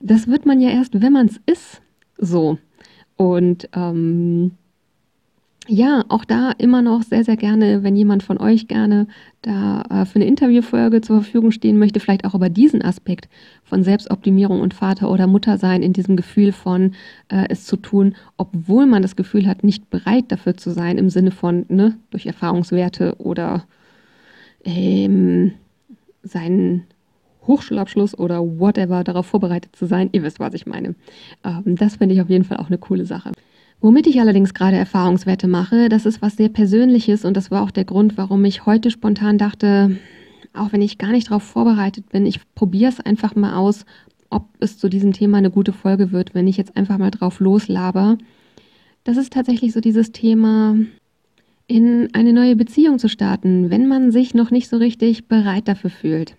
das 0.00 0.26
wird 0.26 0.46
man 0.46 0.60
ja 0.60 0.70
erst, 0.70 1.00
wenn 1.00 1.12
man 1.12 1.26
es 1.26 1.40
ist, 1.46 1.82
so. 2.18 2.58
Und 3.16 3.68
ähm, 3.74 4.52
ja, 5.70 6.04
auch 6.08 6.24
da 6.24 6.50
immer 6.58 6.82
noch 6.82 7.02
sehr, 7.02 7.22
sehr 7.22 7.36
gerne, 7.36 7.84
wenn 7.84 7.94
jemand 7.94 8.24
von 8.24 8.38
euch 8.38 8.66
gerne 8.66 9.06
da 9.42 9.82
äh, 9.88 10.04
für 10.04 10.16
eine 10.16 10.26
Interviewfolge 10.26 11.00
zur 11.00 11.22
Verfügung 11.22 11.52
stehen 11.52 11.78
möchte, 11.78 12.00
vielleicht 12.00 12.24
auch 12.24 12.34
über 12.34 12.48
diesen 12.48 12.82
Aspekt 12.82 13.28
von 13.62 13.84
Selbstoptimierung 13.84 14.60
und 14.60 14.74
Vater 14.74 15.08
oder 15.08 15.28
Mutter 15.28 15.58
sein, 15.58 15.82
in 15.82 15.92
diesem 15.92 16.16
Gefühl 16.16 16.50
von 16.50 16.94
äh, 17.28 17.46
es 17.48 17.66
zu 17.66 17.76
tun, 17.76 18.16
obwohl 18.36 18.86
man 18.86 19.02
das 19.02 19.14
Gefühl 19.14 19.46
hat, 19.46 19.62
nicht 19.62 19.90
bereit 19.90 20.24
dafür 20.28 20.56
zu 20.56 20.72
sein, 20.72 20.98
im 20.98 21.08
Sinne 21.08 21.30
von, 21.30 21.66
ne, 21.68 21.96
durch 22.10 22.26
Erfahrungswerte 22.26 23.14
oder 23.18 23.64
ähm, 24.64 25.52
seinen 26.24 26.82
Hochschulabschluss 27.46 28.18
oder 28.18 28.40
whatever 28.40 29.04
darauf 29.04 29.26
vorbereitet 29.26 29.76
zu 29.76 29.86
sein. 29.86 30.08
Ihr 30.10 30.24
wisst, 30.24 30.40
was 30.40 30.52
ich 30.54 30.66
meine. 30.66 30.96
Ähm, 31.44 31.76
das 31.76 31.96
finde 31.96 32.16
ich 32.16 32.20
auf 32.20 32.28
jeden 32.28 32.44
Fall 32.44 32.56
auch 32.56 32.66
eine 32.66 32.78
coole 32.78 33.06
Sache. 33.06 33.30
Womit 33.82 34.06
ich 34.06 34.20
allerdings 34.20 34.52
gerade 34.52 34.76
Erfahrungswerte 34.76 35.48
mache, 35.48 35.88
das 35.88 36.04
ist 36.04 36.20
was 36.20 36.36
sehr 36.36 36.50
Persönliches 36.50 37.24
und 37.24 37.34
das 37.34 37.50
war 37.50 37.62
auch 37.62 37.70
der 37.70 37.86
Grund, 37.86 38.18
warum 38.18 38.44
ich 38.44 38.66
heute 38.66 38.90
spontan 38.90 39.38
dachte, 39.38 39.96
auch 40.52 40.72
wenn 40.72 40.82
ich 40.82 40.98
gar 40.98 41.12
nicht 41.12 41.28
darauf 41.28 41.44
vorbereitet 41.44 42.10
bin, 42.10 42.26
ich 42.26 42.40
probiere 42.54 42.90
es 42.90 43.00
einfach 43.00 43.34
mal 43.36 43.54
aus, 43.54 43.86
ob 44.28 44.48
es 44.60 44.76
zu 44.76 44.90
diesem 44.90 45.14
Thema 45.14 45.38
eine 45.38 45.50
gute 45.50 45.72
Folge 45.72 46.12
wird, 46.12 46.34
wenn 46.34 46.46
ich 46.46 46.58
jetzt 46.58 46.76
einfach 46.76 46.98
mal 46.98 47.10
drauf 47.10 47.40
loslaber. 47.40 48.18
Das 49.04 49.16
ist 49.16 49.32
tatsächlich 49.32 49.72
so 49.72 49.80
dieses 49.80 50.12
Thema, 50.12 50.76
in 51.66 52.08
eine 52.14 52.32
neue 52.32 52.56
Beziehung 52.56 52.98
zu 52.98 53.08
starten, 53.08 53.70
wenn 53.70 53.88
man 53.88 54.10
sich 54.10 54.34
noch 54.34 54.50
nicht 54.50 54.68
so 54.68 54.76
richtig 54.76 55.26
bereit 55.26 55.68
dafür 55.68 55.90
fühlt. 55.90 56.36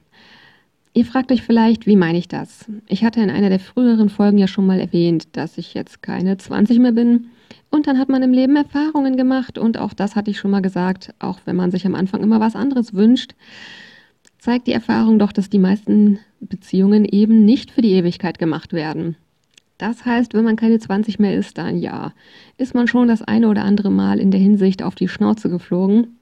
Ihr 0.93 1.05
fragt 1.05 1.31
euch 1.31 1.41
vielleicht, 1.41 1.87
wie 1.87 1.95
meine 1.95 2.17
ich 2.17 2.27
das? 2.27 2.65
Ich 2.87 3.05
hatte 3.05 3.21
in 3.21 3.29
einer 3.29 3.49
der 3.49 3.61
früheren 3.61 4.09
Folgen 4.09 4.37
ja 4.37 4.47
schon 4.47 4.65
mal 4.65 4.79
erwähnt, 4.79 5.29
dass 5.37 5.57
ich 5.57 5.73
jetzt 5.73 6.01
keine 6.01 6.37
20 6.37 6.79
mehr 6.79 6.91
bin. 6.91 7.27
Und 7.69 7.87
dann 7.87 7.97
hat 7.97 8.09
man 8.09 8.21
im 8.23 8.33
Leben 8.33 8.57
Erfahrungen 8.57 9.15
gemacht 9.15 9.57
und 9.57 9.77
auch 9.77 9.93
das 9.93 10.17
hatte 10.17 10.29
ich 10.29 10.37
schon 10.37 10.51
mal 10.51 10.61
gesagt, 10.61 11.13
auch 11.19 11.39
wenn 11.45 11.55
man 11.55 11.71
sich 11.71 11.85
am 11.85 11.95
Anfang 11.95 12.21
immer 12.21 12.41
was 12.41 12.57
anderes 12.57 12.93
wünscht, 12.93 13.35
zeigt 14.37 14.67
die 14.67 14.73
Erfahrung 14.73 15.17
doch, 15.17 15.31
dass 15.31 15.49
die 15.49 15.59
meisten 15.59 16.19
Beziehungen 16.41 17.05
eben 17.05 17.45
nicht 17.45 17.71
für 17.71 17.81
die 17.81 17.93
Ewigkeit 17.93 18.39
gemacht 18.39 18.73
werden. 18.73 19.15
Das 19.77 20.05
heißt, 20.05 20.33
wenn 20.33 20.43
man 20.43 20.57
keine 20.57 20.79
20 20.79 21.19
mehr 21.19 21.35
ist, 21.35 21.57
dann 21.57 21.77
ja, 21.77 22.13
ist 22.57 22.75
man 22.75 22.87
schon 22.87 23.07
das 23.07 23.21
eine 23.21 23.47
oder 23.47 23.63
andere 23.63 23.89
Mal 23.89 24.19
in 24.19 24.31
der 24.31 24.41
Hinsicht 24.41 24.83
auf 24.83 24.95
die 24.95 25.07
Schnauze 25.07 25.49
geflogen. 25.49 26.17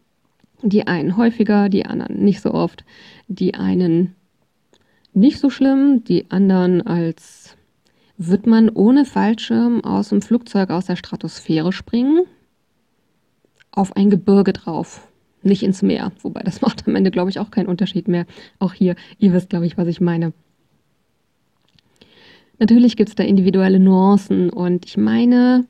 Die 0.62 0.86
einen 0.86 1.18
häufiger, 1.18 1.70
die 1.70 1.86
anderen 1.86 2.24
nicht 2.24 2.42
so 2.42 2.54
oft. 2.54 2.86
Die 3.28 3.56
einen 3.56 4.16
nicht 5.14 5.40
so 5.40 5.50
schlimm, 5.50 6.04
die 6.04 6.30
anderen 6.32 6.82
als 6.86 7.56
wird 8.18 8.46
man 8.46 8.70
ohne 8.70 9.06
Fallschirm 9.06 9.84
aus 9.84 10.10
dem 10.10 10.22
Flugzeug 10.22 10.70
aus 10.70 10.86
der 10.86 10.98
Stratosphäre 10.98 11.72
springen, 11.72 12.26
auf 13.72 13.96
ein 13.96 14.10
Gebirge 14.10 14.54
drauf. 14.54 15.08
nicht 15.42 15.64
ins 15.64 15.82
Meer. 15.82 16.12
Wobei 16.22 16.42
das 16.42 16.62
macht 16.64 16.86
am 16.88 16.96
Ende, 16.96 17.12
glaube 17.12 17.30
ich, 17.30 17.40
auch 17.40 17.50
keinen 17.50 17.68
Unterschied 17.68 18.10
mehr. 18.10 18.26
Auch 18.60 18.74
hier, 18.74 18.96
ihr 19.20 19.32
wisst, 19.32 19.50
glaube 19.50 19.66
ich, 19.66 19.78
was 19.78 19.88
ich 19.88 20.02
meine. 20.02 20.34
Natürlich 22.60 22.98
gibt 22.98 23.08
es 23.08 23.16
da 23.16 23.24
individuelle 23.24 23.80
Nuancen 23.80 24.50
und 24.50 24.86
ich 24.86 24.98
meine, 24.98 25.66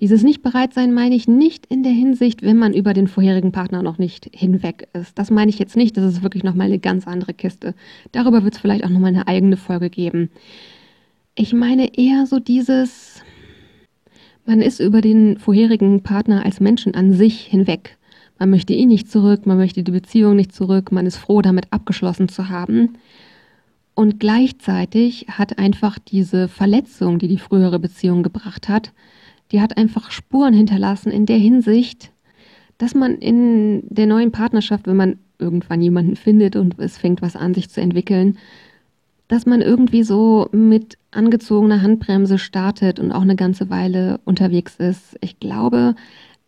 dieses 0.00 0.22
Nicht-Bereit-Sein 0.22 0.92
meine 0.92 1.14
ich 1.14 1.26
nicht 1.26 1.64
in 1.66 1.82
der 1.82 1.92
Hinsicht, 1.92 2.42
wenn 2.42 2.58
man 2.58 2.74
über 2.74 2.92
den 2.92 3.08
vorherigen 3.08 3.50
Partner 3.50 3.82
noch 3.82 3.96
nicht 3.96 4.28
hinweg 4.34 4.88
ist. 4.92 5.18
Das 5.18 5.30
meine 5.30 5.48
ich 5.48 5.58
jetzt 5.58 5.76
nicht, 5.76 5.96
das 5.96 6.04
ist 6.04 6.22
wirklich 6.22 6.44
nochmal 6.44 6.66
eine 6.66 6.78
ganz 6.78 7.06
andere 7.06 7.32
Kiste. 7.32 7.74
Darüber 8.12 8.44
wird 8.44 8.54
es 8.54 8.60
vielleicht 8.60 8.84
auch 8.84 8.90
nochmal 8.90 9.10
eine 9.10 9.26
eigene 9.26 9.56
Folge 9.56 9.88
geben. 9.88 10.30
Ich 11.34 11.54
meine 11.54 11.96
eher 11.96 12.26
so 12.26 12.38
dieses, 12.38 13.22
man 14.44 14.60
ist 14.60 14.80
über 14.80 15.00
den 15.00 15.38
vorherigen 15.38 16.02
Partner 16.02 16.44
als 16.44 16.60
Menschen 16.60 16.94
an 16.94 17.12
sich 17.12 17.40
hinweg. 17.40 17.96
Man 18.38 18.50
möchte 18.50 18.74
ihn 18.74 18.88
nicht 18.88 19.10
zurück, 19.10 19.46
man 19.46 19.56
möchte 19.56 19.82
die 19.82 19.92
Beziehung 19.92 20.36
nicht 20.36 20.54
zurück, 20.54 20.92
man 20.92 21.06
ist 21.06 21.16
froh, 21.16 21.40
damit 21.40 21.72
abgeschlossen 21.72 22.28
zu 22.28 22.50
haben. 22.50 22.98
Und 23.94 24.20
gleichzeitig 24.20 25.26
hat 25.30 25.58
einfach 25.58 25.98
diese 25.98 26.48
Verletzung, 26.48 27.18
die 27.18 27.28
die 27.28 27.38
frühere 27.38 27.78
Beziehung 27.78 28.22
gebracht 28.22 28.68
hat, 28.68 28.92
die 29.52 29.60
hat 29.60 29.76
einfach 29.76 30.10
Spuren 30.10 30.54
hinterlassen 30.54 31.10
in 31.10 31.26
der 31.26 31.38
Hinsicht, 31.38 32.12
dass 32.78 32.94
man 32.94 33.16
in 33.16 33.82
der 33.88 34.06
neuen 34.06 34.32
Partnerschaft, 34.32 34.86
wenn 34.86 34.96
man 34.96 35.18
irgendwann 35.38 35.80
jemanden 35.80 36.16
findet 36.16 36.56
und 36.56 36.78
es 36.78 36.98
fängt 36.98 37.22
was 37.22 37.36
an, 37.36 37.54
sich 37.54 37.70
zu 37.70 37.80
entwickeln, 37.80 38.38
dass 39.28 39.46
man 39.46 39.60
irgendwie 39.60 40.02
so 40.02 40.48
mit 40.52 40.98
angezogener 41.10 41.82
Handbremse 41.82 42.38
startet 42.38 43.00
und 43.00 43.12
auch 43.12 43.22
eine 43.22 43.36
ganze 43.36 43.70
Weile 43.70 44.20
unterwegs 44.24 44.76
ist. 44.76 45.16
Ich 45.20 45.40
glaube, 45.40 45.94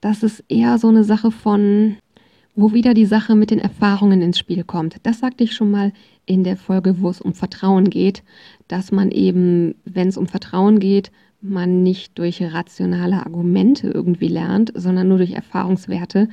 das 0.01 0.23
ist 0.23 0.45
eher 0.49 0.79
so 0.79 0.89
eine 0.89 1.03
Sache 1.03 1.31
von, 1.33 1.97
wo 2.55 2.73
wieder 2.73 2.95
die 2.95 3.07
Sache 3.07 3.35
mit 3.35 3.51
den 3.51 3.59
Erfahrungen 3.59 4.23
ins 4.23 4.39
Spiel 4.39 4.63
kommt. 4.65 4.97
Das 5.03 5.19
sagte 5.19 5.45
ich 5.45 5.55
schon 5.55 5.71
mal 5.71 5.93
in 6.25 6.45
der 6.45 6.57
Folge, 6.57 7.01
wo 7.01 7.09
es 7.09 7.21
um 7.21 7.35
Vertrauen 7.35 7.91
geht, 7.91 8.23
dass 8.69 8.93
man 8.93 9.11
eben, 9.11 9.75
wenn 9.85 10.09
es 10.09 10.17
um 10.17 10.27
Vertrauen 10.27 10.79
geht, 10.79 11.11
man 11.41 11.83
nicht 11.83 12.19
durch 12.19 12.43
rationale 12.43 13.25
Argumente 13.25 13.89
irgendwie 13.89 14.29
lernt, 14.29 14.73
sondern 14.75 15.09
nur 15.09 15.19
durch 15.19 15.33
Erfahrungswerte. 15.33 16.29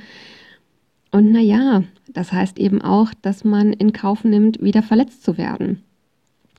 Und 1.12 1.32
naja, 1.32 1.84
das 2.08 2.32
heißt 2.32 2.58
eben 2.58 2.82
auch, 2.82 3.12
dass 3.22 3.44
man 3.44 3.72
in 3.72 3.92
Kauf 3.92 4.24
nimmt, 4.24 4.60
wieder 4.60 4.82
verletzt 4.82 5.22
zu 5.22 5.38
werden. 5.38 5.82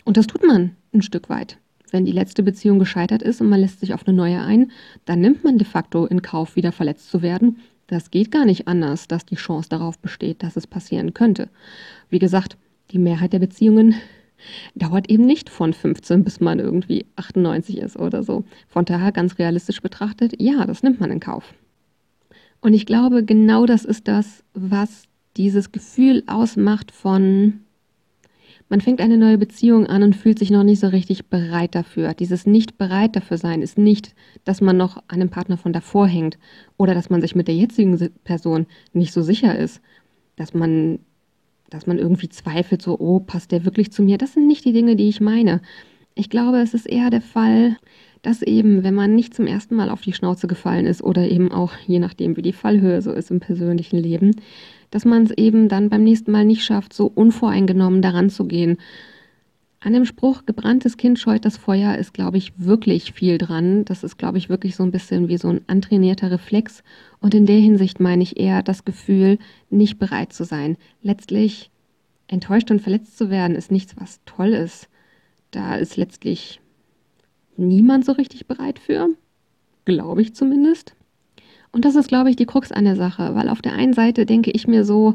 Und 0.05 0.17
das 0.17 0.27
tut 0.27 0.45
man 0.45 0.75
ein 0.93 1.01
Stück 1.01 1.29
weit. 1.29 1.57
Wenn 1.91 2.05
die 2.05 2.11
letzte 2.11 2.43
Beziehung 2.43 2.79
gescheitert 2.79 3.21
ist 3.21 3.41
und 3.41 3.49
man 3.49 3.59
lässt 3.59 3.79
sich 3.79 3.93
auf 3.93 4.07
eine 4.07 4.15
neue 4.15 4.41
ein, 4.41 4.71
dann 5.05 5.21
nimmt 5.21 5.43
man 5.43 5.57
de 5.57 5.67
facto 5.67 6.05
in 6.05 6.21
Kauf, 6.21 6.55
wieder 6.55 6.71
verletzt 6.71 7.09
zu 7.09 7.21
werden. 7.21 7.57
Das 7.87 8.11
geht 8.11 8.31
gar 8.31 8.45
nicht 8.45 8.67
anders, 8.67 9.07
dass 9.07 9.25
die 9.25 9.35
Chance 9.35 9.69
darauf 9.69 9.97
besteht, 9.99 10.43
dass 10.43 10.57
es 10.57 10.67
passieren 10.67 11.13
könnte. 11.13 11.49
Wie 12.09 12.19
gesagt, 12.19 12.57
die 12.91 12.99
Mehrheit 12.99 13.33
der 13.33 13.39
Beziehungen 13.39 13.95
dauert 14.75 15.09
eben 15.09 15.25
nicht 15.25 15.49
von 15.49 15.73
15 15.73 16.23
bis 16.23 16.39
man 16.39 16.59
irgendwie 16.59 17.05
98 17.15 17.77
ist 17.77 17.97
oder 17.97 18.23
so. 18.23 18.43
Von 18.67 18.85
daher 18.85 19.11
ganz 19.11 19.39
realistisch 19.39 19.81
betrachtet, 19.81 20.33
ja, 20.39 20.65
das 20.65 20.83
nimmt 20.83 20.99
man 20.99 21.11
in 21.11 21.19
Kauf. 21.19 21.53
Und 22.61 22.73
ich 22.73 22.85
glaube, 22.85 23.23
genau 23.23 23.65
das 23.65 23.85
ist 23.85 24.07
das, 24.07 24.43
was 24.53 25.03
dieses 25.37 25.71
Gefühl 25.71 26.23
ausmacht 26.27 26.91
von, 26.91 27.61
man 28.69 28.81
fängt 28.81 28.99
eine 28.99 29.17
neue 29.17 29.37
Beziehung 29.37 29.85
an 29.87 30.03
und 30.03 30.15
fühlt 30.15 30.39
sich 30.39 30.49
noch 30.49 30.63
nicht 30.63 30.79
so 30.79 30.87
richtig 30.87 31.27
bereit 31.27 31.75
dafür. 31.75 32.13
Dieses 32.13 32.45
nicht 32.45 32.77
bereit 32.77 33.15
dafür 33.15 33.37
sein 33.37 33.61
ist 33.61 33.77
nicht, 33.77 34.15
dass 34.43 34.59
man 34.59 34.75
noch 34.75 35.01
dem 35.13 35.29
Partner 35.29 35.57
von 35.57 35.71
davor 35.71 36.07
hängt 36.07 36.37
oder 36.77 36.93
dass 36.93 37.09
man 37.09 37.21
sich 37.21 37.35
mit 37.35 37.47
der 37.47 37.55
jetzigen 37.55 37.97
Person 38.23 38.65
nicht 38.93 39.13
so 39.13 39.21
sicher 39.21 39.57
ist, 39.57 39.81
dass 40.35 40.53
man 40.53 40.99
dass 41.69 41.87
man 41.87 41.97
irgendwie 41.97 42.29
zweifelt, 42.29 42.81
so, 42.81 42.97
oh, 42.99 43.19
passt 43.19 43.51
der 43.51 43.65
wirklich 43.65 43.91
zu 43.91 44.03
mir? 44.03 44.17
Das 44.17 44.33
sind 44.33 44.47
nicht 44.47 44.65
die 44.65 44.73
Dinge, 44.73 44.95
die 44.95 45.09
ich 45.09 45.21
meine. 45.21 45.61
Ich 46.15 46.29
glaube, 46.29 46.59
es 46.59 46.73
ist 46.73 46.87
eher 46.87 47.09
der 47.09 47.21
Fall, 47.21 47.77
dass 48.21 48.41
eben, 48.41 48.83
wenn 48.83 48.95
man 48.95 49.15
nicht 49.15 49.35
zum 49.35 49.47
ersten 49.47 49.75
Mal 49.75 49.89
auf 49.89 50.01
die 50.01 50.13
Schnauze 50.13 50.47
gefallen 50.47 50.85
ist 50.85 51.03
oder 51.03 51.29
eben 51.29 51.51
auch, 51.51 51.73
je 51.85 51.99
nachdem, 51.99 52.35
wie 52.35 52.41
die 52.41 52.53
Fallhöhe 52.53 53.01
so 53.01 53.11
ist 53.11 53.31
im 53.31 53.39
persönlichen 53.39 53.97
Leben, 53.97 54.35
dass 54.89 55.05
man 55.05 55.23
es 55.23 55.31
eben 55.31 55.69
dann 55.69 55.89
beim 55.89 56.03
nächsten 56.03 56.31
Mal 56.31 56.45
nicht 56.45 56.63
schafft, 56.63 56.93
so 56.93 57.11
unvoreingenommen 57.13 58.01
daran 58.01 58.29
zu 58.29 58.45
gehen 58.45 58.77
an 59.79 59.93
dem 59.93 60.05
Spruch, 60.05 60.45
gebranntes 60.45 60.97
Kind 60.97 61.19
scheut 61.19 61.45
das 61.45 61.57
Feuer, 61.57 61.95
ist, 61.95 62.13
glaube 62.13 62.37
ich, 62.37 62.53
wirklich 62.57 63.13
viel 63.13 63.37
dran. 63.37 63.85
Das 63.85 64.03
ist, 64.03 64.17
glaube 64.17 64.39
ich, 64.39 64.49
wirklich 64.49 64.75
so 64.75 64.83
ein 64.83 64.91
bisschen 64.91 65.27
wie 65.27 65.37
so 65.37 65.49
ein 65.49 65.61
antrainierter 65.67 66.31
Reflex. 66.31 66.83
Und 67.19 67.35
in 67.35 67.45
der 67.45 67.59
Hinsicht 67.59 67.99
meine 67.99 68.23
ich 68.23 68.39
eher 68.39 68.63
das 68.63 68.85
Gefühl, 68.85 69.37
nicht 69.69 69.99
bereit 69.99 70.33
zu 70.33 70.45
sein. 70.45 70.77
Letztlich 71.03 71.69
enttäuscht 72.27 72.71
und 72.71 72.81
verletzt 72.81 73.17
zu 73.17 73.29
werden, 73.29 73.55
ist 73.55 73.71
nichts, 73.71 73.95
was 73.97 74.19
toll 74.25 74.49
ist. 74.49 74.89
Da 75.51 75.75
ist 75.75 75.95
letztlich 75.95 76.59
niemand 77.55 78.03
so 78.03 78.13
richtig 78.13 78.47
bereit 78.47 78.79
für. 78.79 79.09
Glaube 79.85 80.23
ich 80.23 80.33
zumindest. 80.33 80.95
Und 81.71 81.85
das 81.85 81.95
ist, 81.95 82.07
glaube 82.07 82.31
ich, 82.31 82.35
die 82.35 82.45
Krux 82.45 82.71
an 82.71 82.85
der 82.85 82.95
Sache, 82.95 83.35
weil 83.35 83.49
auf 83.49 83.61
der 83.61 83.73
einen 83.73 83.93
Seite 83.93 84.25
denke 84.25 84.51
ich 84.51 84.67
mir 84.67 84.83
so, 84.83 85.13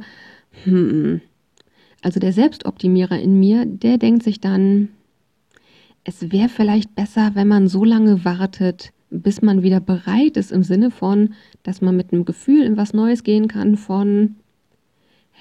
hm, 0.65 1.21
also 2.03 2.21
der 2.21 2.33
Selbstoptimierer 2.33 3.19
in 3.19 3.39
mir, 3.39 3.65
der 3.65 3.97
denkt 3.97 4.23
sich 4.23 4.41
dann, 4.41 4.89
es 6.05 6.33
wäre 6.33 6.49
vielleicht 6.49 6.95
besser, 6.95 7.31
wenn 7.35 7.49
man 7.49 7.69
so 7.69 7.85
lange 7.85 8.25
wartet, 8.25 8.93
bis 9.11 9.41
man 9.41 9.63
wieder 9.63 9.81
bereit 9.81 10.37
ist 10.37 10.53
im 10.53 10.63
Sinne 10.63 10.91
von, 10.91 11.35
dass 11.63 11.81
man 11.81 11.97
mit 11.97 12.13
einem 12.13 12.25
Gefühl 12.25 12.65
in 12.65 12.77
was 12.77 12.93
Neues 12.93 13.23
gehen 13.23 13.47
kann 13.47 13.77
von 13.77 14.37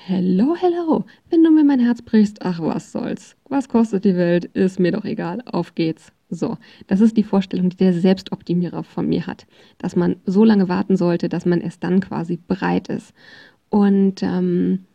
Hello, 0.06 0.56
hello, 0.56 1.06
wenn 1.30 1.44
du 1.44 1.51
mir 1.51 1.63
mein 1.63 1.80
Herz 1.80 2.01
brichst, 2.01 2.41
ach 2.41 2.60
was 2.60 2.91
soll's. 2.91 3.36
Was 3.50 3.70
kostet 3.70 4.03
die 4.03 4.15
Welt? 4.15 4.46
Ist 4.46 4.80
mir 4.80 4.91
doch 4.91 5.06
egal. 5.06 5.44
Auf 5.46 5.75
geht's. 5.75 6.12
So, 6.30 6.58
das 6.88 7.01
ist 7.01 7.18
die 7.18 7.24
Vorstellung, 7.24 7.70
die 7.70 7.77
der 7.77 7.94
Selbstoptimierer 7.94 8.84
von 8.84 9.08
mir 9.08 9.27
hat, 9.27 9.46
dass 9.77 9.96
man 9.96 10.15
so 10.25 10.44
lange 10.44 10.70
warten 10.70 10.96
sollte, 10.96 11.27
dass 11.27 11.46
man 11.46 11.62
erst 11.62 11.84
dann 11.84 12.00
quasi 12.00 12.38
bereit 12.38 12.88
ist. 12.88 13.13
Und 13.70 14.24
ähm, 14.24 14.86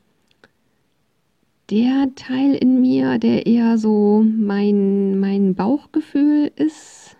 der 1.71 2.15
Teil 2.15 2.55
in 2.55 2.81
mir, 2.81 3.19
der 3.19 3.47
eher 3.47 3.79
so 3.79 4.25
mein, 4.25 5.19
mein 5.19 5.55
Bauchgefühl 5.55 6.53
ist 6.55 7.17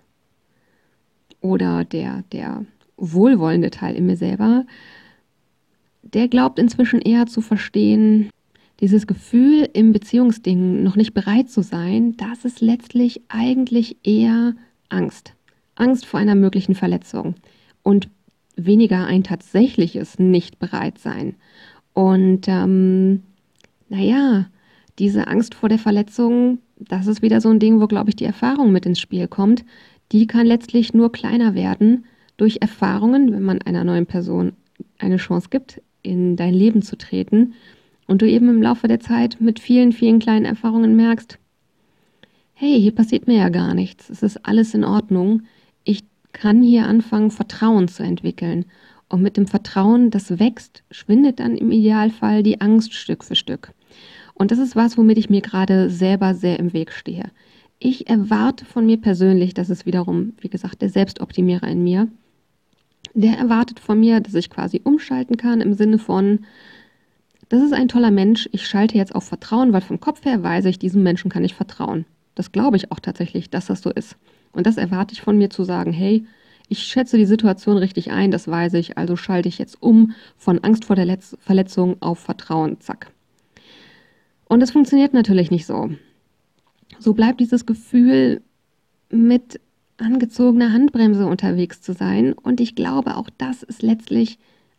oder 1.41 1.85
der, 1.85 2.25
der 2.33 2.65
wohlwollende 2.97 3.71
Teil 3.71 3.97
in 3.97 4.07
mir 4.07 4.17
selber, 4.17 4.65
der 6.03 6.29
glaubt 6.29 6.59
inzwischen 6.59 7.01
eher 7.01 7.27
zu 7.27 7.41
verstehen, 7.41 8.31
dieses 8.81 9.07
Gefühl 9.07 9.69
im 9.73 9.93
Beziehungsding 9.93 10.83
noch 10.83 10.97
nicht 10.97 11.15
bereit 11.15 11.51
zu 11.51 11.63
sein, 11.63 12.17
das 12.17 12.45
ist 12.45 12.61
letztlich 12.61 13.23
eigentlich 13.29 13.97
eher 14.05 14.55
Angst. 14.89 15.35
Angst 15.75 16.07
vor 16.07 16.21
einer 16.21 16.35
möglichen 16.35 16.75
Verletzung 16.75 17.35
und 17.83 18.09
weniger 18.57 19.07
ein 19.07 19.23
tatsächliches 19.23 20.19
Nicht-Bereit-Sein. 20.19 21.37
Und 21.93 22.49
ähm, 22.49 23.23
naja, 23.89 24.47
diese 24.99 25.27
Angst 25.29 25.55
vor 25.55 25.69
der 25.69 25.79
Verletzung, 25.79 26.59
das 26.79 27.07
ist 27.07 27.23
wieder 27.23 27.41
so 27.41 27.51
ein 27.51 27.59
Ding, 27.59 27.81
wo, 27.81 27.87
glaube 27.87 28.11
ich, 28.11 28.17
die 28.17 28.25
Erfahrung 28.25 28.73
mit 28.73 28.87
ins 28.87 29.01
Spiel 29.01 29.29
kommt. 29.29 29.65
Die 30.13 30.27
kann 30.27 30.47
letztlich 30.47 30.95
nur 30.95 31.13
kleiner 31.13 31.55
werden 31.55 32.05
durch 32.37 32.59
Erfahrungen, 32.61 33.33
wenn 33.33 33.43
man 33.43 33.63
einer 33.63 33.85
neuen 33.85 34.07
Person 34.07 34.53
eine 34.99 35.17
Chance 35.17 35.49
gibt, 35.51 35.83
in 36.03 36.37
dein 36.37 36.55
Leben 36.55 36.83
zu 36.83 36.97
treten 36.97 37.55
und 38.07 38.23
du 38.23 38.29
eben 38.29 38.49
im 38.49 38.63
Laufe 38.63 38.89
der 38.89 39.01
Zeit 39.01 39.39
mit 39.41 39.59
vielen, 39.59 39.93
vielen 39.93 40.19
kleinen 40.19 40.45
Erfahrungen 40.45 40.97
merkst, 40.97 41.39
hey, 42.55 42.81
hier 42.81 42.95
passiert 42.95 43.27
mir 43.27 43.37
ja 43.37 43.49
gar 43.49 43.75
nichts, 43.75 44.09
es 44.09 44.23
ist 44.23 44.47
alles 44.47 44.75
in 44.75 44.85
Ordnung, 44.85 45.43
ich 45.85 46.05
kann 46.33 46.63
hier 46.63 46.87
anfangen, 46.87 47.31
Vertrauen 47.31 47.89
zu 47.89 48.03
entwickeln. 48.03 48.67
Und 49.09 49.23
mit 49.23 49.37
dem 49.37 49.47
Vertrauen, 49.47 50.11
das 50.11 50.39
wächst, 50.41 50.83
schwindet 50.91 51.39
dann 51.39 51.57
im 51.57 51.71
Idealfall 51.71 52.43
die 52.43 52.61
Angst 52.61 52.93
Stück 52.93 53.23
für 53.23 53.37
Stück. 53.37 53.73
Und 54.37 54.51
das 54.51 54.59
ist 54.59 54.77
was, 54.77 54.99
womit 54.99 55.17
ich 55.19 55.31
mir 55.31 55.41
gerade 55.41 55.89
selber 55.89 56.35
sehr 56.35 56.59
im 56.59 56.73
Weg 56.75 56.93
stehe. 56.93 57.31
Ich 57.79 58.09
erwarte 58.09 58.65
von 58.65 58.85
mir 58.85 58.99
persönlich, 58.99 59.55
das 59.55 59.71
ist 59.71 59.87
wiederum, 59.87 60.35
wie 60.41 60.51
gesagt, 60.51 60.83
der 60.83 60.91
Selbstoptimierer 60.91 61.67
in 61.67 61.83
mir, 61.83 62.09
der 63.15 63.39
erwartet 63.39 63.81
von 63.81 63.99
mir, 63.99 64.21
dass 64.21 64.35
ich 64.35 64.51
quasi 64.51 64.81
umschalten 64.85 65.39
kann 65.39 65.63
im 65.63 65.73
Sinne 65.73 65.99
von, 65.99 66.41
das 67.49 67.63
ist 67.63 67.73
ein 67.73 67.89
toller 67.89 68.11
Mensch, 68.11 68.49
ich 68.53 68.67
schalte 68.67 68.99
jetzt 68.99 69.15
auf 69.15 69.25
Vertrauen, 69.25 69.73
weil 69.73 69.81
vom 69.81 70.01
Kopf 70.01 70.25
her 70.25 70.43
weiß 70.43 70.67
ich, 70.67 70.79
diesem 70.79 71.03
Menschen 71.03 71.31
kann 71.31 71.45
ich 71.45 71.55
vertrauen. 71.55 72.05
Das 72.35 72.53
glaube 72.53 72.77
ich 72.77 72.93
auch 72.93 73.01
tatsächlich, 73.01 73.49
dass 73.49 73.67
das 73.67 73.81
so 73.81 73.91
ist. 73.91 74.17
Und 74.53 74.67
das 74.67 74.77
erwarte 74.77 75.15
ich 75.15 75.23
von 75.23 75.39
mir 75.39 75.49
zu 75.49 75.65
sagen, 75.65 75.93
hey, 75.93 76.27
ich 76.69 76.81
schätze 76.81 77.17
die 77.17 77.27
Situation 77.27 77.79
richtig 77.79 78.11
ein, 78.11 78.31
das 78.31 78.49
weiß 78.49 78.75
ich, 78.75 78.99
also 78.99 79.17
schalte 79.17 79.49
ich 79.49 79.59
jetzt 79.59 79.81
um 79.81 80.13
von 80.37 80.59
Angst 80.65 80.85
vor 80.85 80.97
der 80.97 81.07
Letz 81.07 81.37
Verletzung 81.41 81.97
auf 82.01 82.19
Vertrauen, 82.19 82.81
zack. 82.81 83.13
Und 84.49 84.63
es 84.63 84.71
funktioniert 84.71 85.13
natürlich 85.13 85.51
nicht 85.51 85.67
so. 85.67 85.91
So 86.99 87.15
bleibt 87.15 87.41
dieses 87.41 87.67
Gefühl, 87.67 88.43
mit 89.11 89.61
angezogener 89.99 90.73
Handbremse 90.73 91.27
unterwegs 91.27 91.81
zu 91.81 91.93
sein. 91.93 92.33
Und 92.33 92.61
ich 92.61 92.75
glaube, 92.75 93.17
auch 93.17 93.31
das 93.39 93.63
ist 93.63 93.83
letztlich 93.83 94.39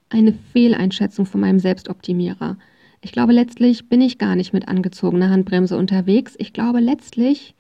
eine 0.10 0.34
Fehleinschätzung 0.54 1.26
von 1.26 1.42
meinem 1.42 1.60
Selbstoptimierer. 1.60 2.58
Ich 3.02 3.12
glaube, 3.12 3.34
letztlich 3.34 3.90
bin 3.90 4.02
ich 4.02 4.18
gar 4.18 4.36
nicht 4.36 4.54
mit 4.54 4.68
angezogener 4.68 5.30
Handbremse 5.30 5.78
unterwegs. 5.78 6.36
Ich 6.38 6.54
glaube, 6.54 6.80
letztlich 6.80 7.56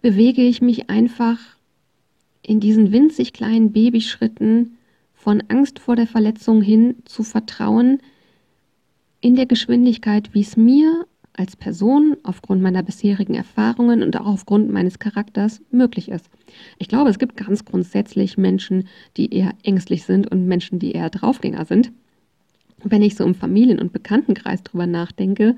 bewege 0.00 0.42
ich 0.42 0.62
mich 0.62 0.88
einfach 0.88 1.38
in 2.42 2.60
diesen 2.60 2.92
winzig 2.92 3.32
kleinen 3.32 3.72
Babyschritten 3.72 4.76
von 5.14 5.42
Angst 5.48 5.78
vor 5.78 5.96
der 5.96 6.06
Verletzung 6.06 6.62
hin 6.62 6.96
zu 7.04 7.22
Vertrauen 7.24 7.98
in 9.26 9.34
der 9.34 9.46
Geschwindigkeit, 9.46 10.32
wie 10.34 10.42
es 10.42 10.56
mir 10.56 11.04
als 11.32 11.56
Person 11.56 12.16
aufgrund 12.22 12.62
meiner 12.62 12.84
bisherigen 12.84 13.34
Erfahrungen 13.34 14.04
und 14.04 14.16
auch 14.16 14.26
aufgrund 14.26 14.70
meines 14.70 15.00
Charakters 15.00 15.60
möglich 15.72 16.12
ist. 16.12 16.30
Ich 16.78 16.86
glaube, 16.86 17.10
es 17.10 17.18
gibt 17.18 17.36
ganz 17.36 17.64
grundsätzlich 17.64 18.38
Menschen, 18.38 18.86
die 19.16 19.34
eher 19.34 19.52
ängstlich 19.64 20.04
sind 20.04 20.30
und 20.30 20.46
Menschen, 20.46 20.78
die 20.78 20.92
eher 20.92 21.10
Draufgänger 21.10 21.64
sind. 21.64 21.90
Wenn 22.84 23.02
ich 23.02 23.16
so 23.16 23.24
im 23.24 23.34
Familien- 23.34 23.80
und 23.80 23.92
Bekanntenkreis 23.92 24.62
drüber 24.62 24.86
nachdenke, 24.86 25.56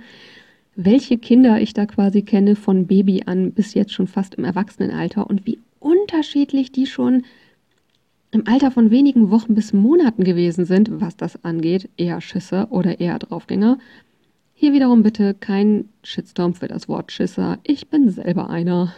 welche 0.74 1.18
Kinder 1.18 1.60
ich 1.60 1.74
da 1.74 1.84
quasi 1.84 2.22
kenne, 2.22 2.56
von 2.56 2.86
Baby 2.86 3.24
an 3.26 3.52
bis 3.52 3.74
jetzt 3.74 3.92
schon 3.92 4.06
fast 4.06 4.36
im 4.36 4.44
Erwachsenenalter 4.44 5.28
und 5.28 5.44
wie 5.44 5.58
unterschiedlich 5.78 6.72
die 6.72 6.86
schon 6.86 7.22
im 8.30 8.46
Alter 8.46 8.70
von 8.70 8.90
wenigen 8.90 9.30
Wochen 9.30 9.54
bis 9.54 9.72
Monaten 9.72 10.24
gewesen 10.24 10.64
sind, 10.64 11.00
was 11.00 11.16
das 11.16 11.44
angeht, 11.44 11.88
eher 11.96 12.20
Schisser 12.20 12.70
oder 12.70 13.00
eher 13.00 13.18
Draufgänger. 13.18 13.78
Hier 14.54 14.72
wiederum 14.72 15.02
bitte 15.02 15.34
kein 15.34 15.88
Shitstorm 16.02 16.54
für 16.54 16.68
das 16.68 16.88
Wort 16.88 17.12
Schisser. 17.12 17.58
Ich 17.62 17.88
bin 17.88 18.10
selber 18.10 18.50
einer. 18.50 18.92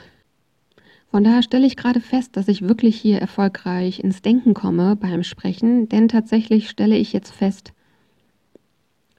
Von 1.10 1.24
daher 1.24 1.42
stelle 1.42 1.66
ich 1.66 1.76
gerade 1.76 2.00
fest, 2.00 2.36
dass 2.36 2.48
ich 2.48 2.62
wirklich 2.62 2.96
hier 2.96 3.18
erfolgreich 3.18 4.00
ins 4.00 4.22
Denken 4.22 4.54
komme 4.54 4.96
beim 4.96 5.22
Sprechen, 5.22 5.88
denn 5.88 6.08
tatsächlich 6.08 6.70
stelle 6.70 6.96
ich 6.96 7.12
jetzt 7.12 7.32
fest, 7.32 7.72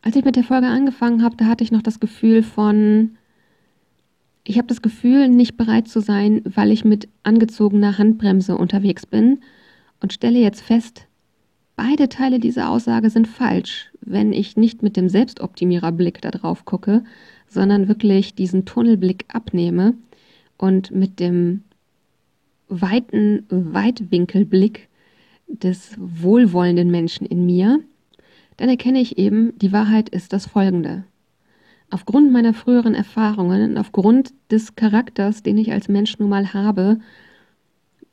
als 0.02 0.16
ich 0.16 0.26
mit 0.26 0.36
der 0.36 0.44
Folge 0.44 0.68
angefangen 0.68 1.24
habe, 1.24 1.38
da 1.38 1.46
hatte 1.46 1.64
ich 1.64 1.72
noch 1.72 1.84
das 1.84 2.00
Gefühl 2.00 2.42
von, 2.42 3.18
ich 4.44 4.58
habe 4.58 4.68
das 4.68 4.82
Gefühl, 4.82 5.30
nicht 5.30 5.58
bereit 5.58 5.88
zu 5.88 6.00
sein, 6.00 6.42
weil 6.44 6.72
ich 6.72 6.84
mit 6.84 7.08
angezogener 7.24 7.98
Handbremse 7.98 8.58
unterwegs 8.58 9.06
bin 9.06 9.42
und 10.02 10.14
stelle 10.14 10.40
jetzt 10.40 10.62
fest, 10.62 11.08
beide 11.76 12.10
Teile 12.10 12.40
dieser 12.40 12.70
Aussage 12.70 13.10
sind 13.10 13.28
falsch, 13.28 13.92
wenn 14.02 14.34
ich 14.34 14.58
nicht 14.58 14.84
mit 14.84 14.98
dem 14.98 15.10
Selbstoptimiererblick 15.10 16.22
da 16.22 16.32
drauf 16.32 16.66
gucke, 16.66 17.04
sondern 17.48 17.88
wirklich 17.88 18.36
diesen 18.36 18.66
Tunnelblick 18.66 19.26
abnehme 19.30 19.94
und 20.58 20.92
mit 20.92 21.20
dem 21.20 21.64
weiten 22.68 23.46
Weitwinkelblick 23.50 24.88
des 25.48 25.96
wohlwollenden 25.98 26.90
Menschen 26.90 27.26
in 27.26 27.46
mir, 27.46 27.80
dann 28.58 28.70
erkenne 28.70 29.02
ich 29.02 29.18
eben, 29.18 29.58
die 29.58 29.72
Wahrheit 29.72 30.10
ist 30.10 30.34
das 30.34 30.46
folgende. 30.46 31.04
Aufgrund 31.90 32.32
meiner 32.32 32.54
früheren 32.54 32.96
Erfahrungen 32.96 33.72
und 33.72 33.78
aufgrund 33.78 34.34
des 34.50 34.76
Charakters, 34.76 35.44
den 35.44 35.58
ich 35.58 35.74
als 35.74 35.90
Mensch 35.90 36.18
nun 36.20 36.30
mal 36.30 36.54
habe, 36.54 37.00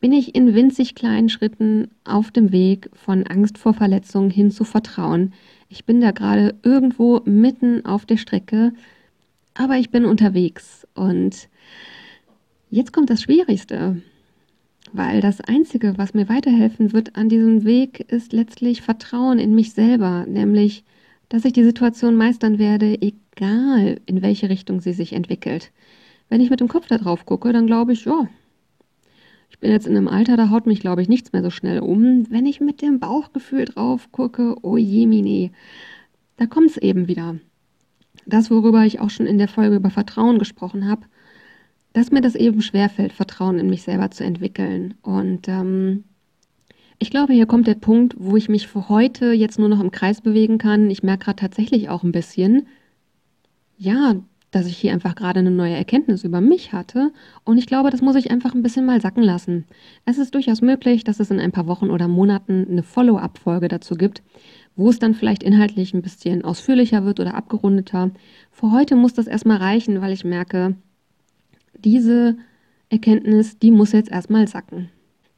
bin 0.00 0.12
ich 0.12 0.34
in 0.34 0.54
winzig 0.54 0.94
kleinen 0.94 1.28
Schritten 1.28 1.88
auf 2.04 2.30
dem 2.30 2.52
Weg 2.52 2.88
von 2.94 3.26
Angst 3.26 3.58
vor 3.58 3.74
Verletzungen 3.74 4.30
hin 4.30 4.50
zu 4.50 4.64
Vertrauen. 4.64 5.32
Ich 5.68 5.84
bin 5.84 6.00
da 6.00 6.12
gerade 6.12 6.54
irgendwo 6.62 7.20
mitten 7.24 7.84
auf 7.84 8.06
der 8.06 8.16
Strecke, 8.16 8.72
aber 9.54 9.76
ich 9.76 9.90
bin 9.90 10.04
unterwegs. 10.04 10.86
Und 10.94 11.48
jetzt 12.70 12.92
kommt 12.92 13.10
das 13.10 13.22
Schwierigste, 13.22 14.00
weil 14.92 15.20
das 15.20 15.40
Einzige, 15.40 15.98
was 15.98 16.14
mir 16.14 16.28
weiterhelfen 16.28 16.92
wird 16.92 17.16
an 17.16 17.28
diesem 17.28 17.64
Weg, 17.64 18.00
ist 18.10 18.32
letztlich 18.32 18.82
Vertrauen 18.82 19.40
in 19.40 19.54
mich 19.54 19.72
selber, 19.72 20.26
nämlich, 20.26 20.84
dass 21.28 21.44
ich 21.44 21.52
die 21.52 21.64
Situation 21.64 22.14
meistern 22.14 22.58
werde, 22.58 22.96
egal 23.02 24.00
in 24.06 24.22
welche 24.22 24.48
Richtung 24.48 24.80
sie 24.80 24.92
sich 24.92 25.12
entwickelt. 25.12 25.72
Wenn 26.28 26.40
ich 26.40 26.50
mit 26.50 26.60
dem 26.60 26.68
Kopf 26.68 26.86
da 26.86 26.98
drauf 26.98 27.26
gucke, 27.26 27.52
dann 27.52 27.66
glaube 27.66 27.92
ich, 27.92 28.04
ja, 28.04 28.28
ich 29.50 29.58
bin 29.58 29.70
jetzt 29.70 29.86
in 29.86 29.96
einem 29.96 30.08
Alter, 30.08 30.36
da 30.36 30.50
haut 30.50 30.66
mich, 30.66 30.80
glaube 30.80 31.02
ich, 31.02 31.08
nichts 31.08 31.32
mehr 31.32 31.42
so 31.42 31.50
schnell 31.50 31.80
um. 31.80 32.30
Wenn 32.30 32.46
ich 32.46 32.60
mit 32.60 32.82
dem 32.82 33.00
Bauchgefühl 33.00 33.64
drauf 33.64 34.12
gucke, 34.12 34.56
oh 34.62 34.76
je, 34.76 35.06
mine, 35.06 35.50
da 36.36 36.46
kommt 36.46 36.70
es 36.70 36.76
eben 36.76 37.08
wieder. 37.08 37.36
Das, 38.26 38.50
worüber 38.50 38.84
ich 38.84 39.00
auch 39.00 39.10
schon 39.10 39.26
in 39.26 39.38
der 39.38 39.48
Folge 39.48 39.76
über 39.76 39.90
Vertrauen 39.90 40.38
gesprochen 40.38 40.88
habe, 40.88 41.02
dass 41.92 42.10
mir 42.10 42.20
das 42.20 42.34
eben 42.34 42.60
schwerfällt, 42.60 43.12
Vertrauen 43.12 43.58
in 43.58 43.70
mich 43.70 43.82
selber 43.82 44.10
zu 44.10 44.22
entwickeln. 44.22 44.94
Und 45.02 45.48
ähm, 45.48 46.04
ich 46.98 47.10
glaube, 47.10 47.32
hier 47.32 47.46
kommt 47.46 47.66
der 47.66 47.74
Punkt, 47.74 48.16
wo 48.18 48.36
ich 48.36 48.48
mich 48.48 48.68
für 48.68 48.88
heute 48.88 49.32
jetzt 49.32 49.58
nur 49.58 49.68
noch 49.68 49.80
im 49.80 49.90
Kreis 49.90 50.20
bewegen 50.20 50.58
kann. 50.58 50.90
Ich 50.90 51.02
merke 51.02 51.24
gerade 51.24 51.40
tatsächlich 51.40 51.88
auch 51.88 52.02
ein 52.02 52.12
bisschen, 52.12 52.66
ja, 53.76 54.16
dass 54.50 54.66
ich 54.66 54.76
hier 54.76 54.92
einfach 54.92 55.14
gerade 55.14 55.40
eine 55.40 55.50
neue 55.50 55.74
Erkenntnis 55.74 56.24
über 56.24 56.40
mich 56.40 56.72
hatte. 56.72 57.12
Und 57.44 57.58
ich 57.58 57.66
glaube, 57.66 57.90
das 57.90 58.00
muss 58.00 58.16
ich 58.16 58.30
einfach 58.30 58.54
ein 58.54 58.62
bisschen 58.62 58.86
mal 58.86 59.00
sacken 59.00 59.22
lassen. 59.22 59.66
Es 60.04 60.18
ist 60.18 60.34
durchaus 60.34 60.62
möglich, 60.62 61.04
dass 61.04 61.20
es 61.20 61.30
in 61.30 61.40
ein 61.40 61.52
paar 61.52 61.66
Wochen 61.66 61.90
oder 61.90 62.08
Monaten 62.08 62.66
eine 62.70 62.82
Follow-up-Folge 62.82 63.68
dazu 63.68 63.94
gibt, 63.94 64.22
wo 64.76 64.88
es 64.88 64.98
dann 64.98 65.14
vielleicht 65.14 65.42
inhaltlich 65.42 65.92
ein 65.92 66.02
bisschen 66.02 66.44
ausführlicher 66.44 67.04
wird 67.04 67.20
oder 67.20 67.34
abgerundeter. 67.34 68.10
Für 68.50 68.70
heute 68.70 68.96
muss 68.96 69.12
das 69.12 69.26
erstmal 69.26 69.58
reichen, 69.58 70.00
weil 70.00 70.12
ich 70.12 70.24
merke, 70.24 70.76
diese 71.84 72.36
Erkenntnis, 72.88 73.58
die 73.58 73.70
muss 73.70 73.92
jetzt 73.92 74.10
erstmal 74.10 74.48
sacken. 74.48 74.88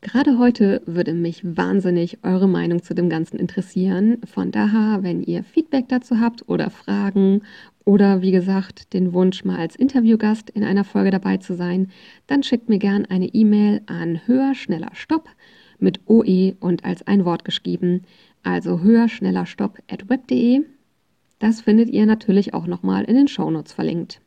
Gerade 0.02 0.38
heute 0.38 0.80
würde 0.86 1.12
mich 1.12 1.42
wahnsinnig 1.44 2.18
eure 2.22 2.48
Meinung 2.48 2.82
zu 2.82 2.94
dem 2.94 3.10
Ganzen 3.10 3.38
interessieren. 3.38 4.16
Von 4.24 4.50
daher, 4.50 5.02
wenn 5.02 5.22
ihr 5.22 5.44
Feedback 5.44 5.88
dazu 5.88 6.20
habt 6.20 6.48
oder 6.48 6.70
Fragen 6.70 7.42
oder 7.84 8.22
wie 8.22 8.30
gesagt 8.30 8.92
den 8.92 9.12
Wunsch, 9.12 9.44
mal 9.44 9.58
als 9.58 9.76
Interviewgast 9.76 10.50
in 10.50 10.64
einer 10.64 10.84
Folge 10.84 11.10
dabei 11.10 11.38
zu 11.38 11.54
sein, 11.54 11.90
dann 12.26 12.42
schickt 12.42 12.68
mir 12.68 12.78
gern 12.78 13.06
eine 13.06 13.26
E-Mail 13.26 13.82
an 13.86 14.20
höher, 14.26 14.54
schneller, 14.54 14.90
stopp 14.92 15.28
mit 15.78 16.00
OE 16.06 16.54
und 16.60 16.84
als 16.84 17.06
ein 17.06 17.24
Wort 17.24 17.44
geschrieben, 17.44 18.02
also 18.42 18.80
höher, 18.80 19.08
schneller, 19.08 19.46
stopp 19.46 19.78
at 19.90 20.08
web.de. 20.08 20.62
Das 21.38 21.62
findet 21.62 21.88
ihr 21.90 22.06
natürlich 22.06 22.52
auch 22.52 22.66
nochmal 22.66 23.04
in 23.04 23.16
den 23.16 23.28
Shownotes 23.28 23.72
verlinkt. 23.72 24.20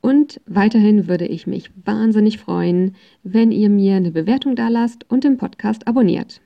Und 0.00 0.40
weiterhin 0.46 1.08
würde 1.08 1.26
ich 1.26 1.46
mich 1.46 1.70
wahnsinnig 1.84 2.38
freuen, 2.38 2.96
wenn 3.22 3.52
ihr 3.52 3.70
mir 3.70 3.96
eine 3.96 4.10
Bewertung 4.10 4.56
da 4.56 4.68
lasst 4.68 5.08
und 5.08 5.24
den 5.24 5.36
Podcast 5.36 5.86
abonniert. 5.86 6.40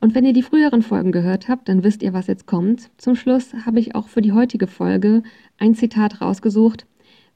Und 0.00 0.14
wenn 0.14 0.24
ihr 0.24 0.32
die 0.32 0.42
früheren 0.42 0.82
Folgen 0.82 1.12
gehört 1.12 1.48
habt, 1.48 1.68
dann 1.68 1.82
wisst 1.82 2.02
ihr, 2.02 2.12
was 2.12 2.28
jetzt 2.28 2.46
kommt. 2.46 2.90
Zum 2.98 3.16
Schluss 3.16 3.52
habe 3.66 3.80
ich 3.80 3.94
auch 3.94 4.08
für 4.08 4.22
die 4.22 4.32
heutige 4.32 4.66
Folge 4.66 5.22
ein 5.58 5.74
Zitat 5.74 6.20
rausgesucht, 6.20 6.86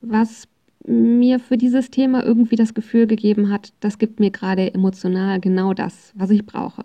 was 0.01 0.49
mir 0.87 1.39
für 1.39 1.57
dieses 1.57 1.91
Thema 1.91 2.25
irgendwie 2.25 2.57
das 2.57 2.75
Gefühl 2.75 3.07
gegeben 3.07 3.51
hat, 3.51 3.73
das 3.81 3.99
gibt 3.99 4.21
mir 4.21 4.31
gerade 4.31 4.75
emotional 4.75 5.41
genau 5.41 5.75
das, 5.75 6.13
was 6.17 6.31
ich 6.31 6.45
brauche. 6.45 6.85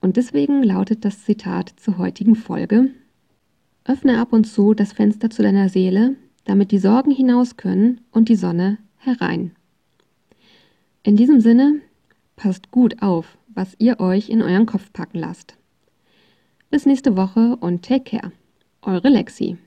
Und 0.00 0.16
deswegen 0.16 0.62
lautet 0.62 1.04
das 1.04 1.24
Zitat 1.24 1.72
zur 1.76 1.98
heutigen 1.98 2.36
Folge. 2.36 2.90
Öffne 3.84 4.20
ab 4.20 4.32
und 4.32 4.44
zu 4.44 4.74
das 4.74 4.92
Fenster 4.92 5.30
zu 5.30 5.42
deiner 5.42 5.68
Seele, 5.68 6.14
damit 6.44 6.70
die 6.70 6.78
Sorgen 6.78 7.10
hinaus 7.10 7.56
können 7.56 8.00
und 8.12 8.28
die 8.28 8.36
Sonne 8.36 8.78
herein. 8.98 9.52
In 11.02 11.16
diesem 11.16 11.40
Sinne, 11.40 11.80
passt 12.36 12.70
gut 12.70 13.02
auf, 13.02 13.37
was 13.58 13.74
ihr 13.78 13.98
euch 13.98 14.28
in 14.28 14.40
euren 14.40 14.66
Kopf 14.66 14.92
packen 14.92 15.18
lasst. 15.18 15.56
Bis 16.70 16.86
nächste 16.86 17.16
Woche 17.16 17.56
und 17.56 17.84
take 17.84 18.16
care. 18.16 18.30
Eure 18.82 19.08
Lexi. 19.08 19.58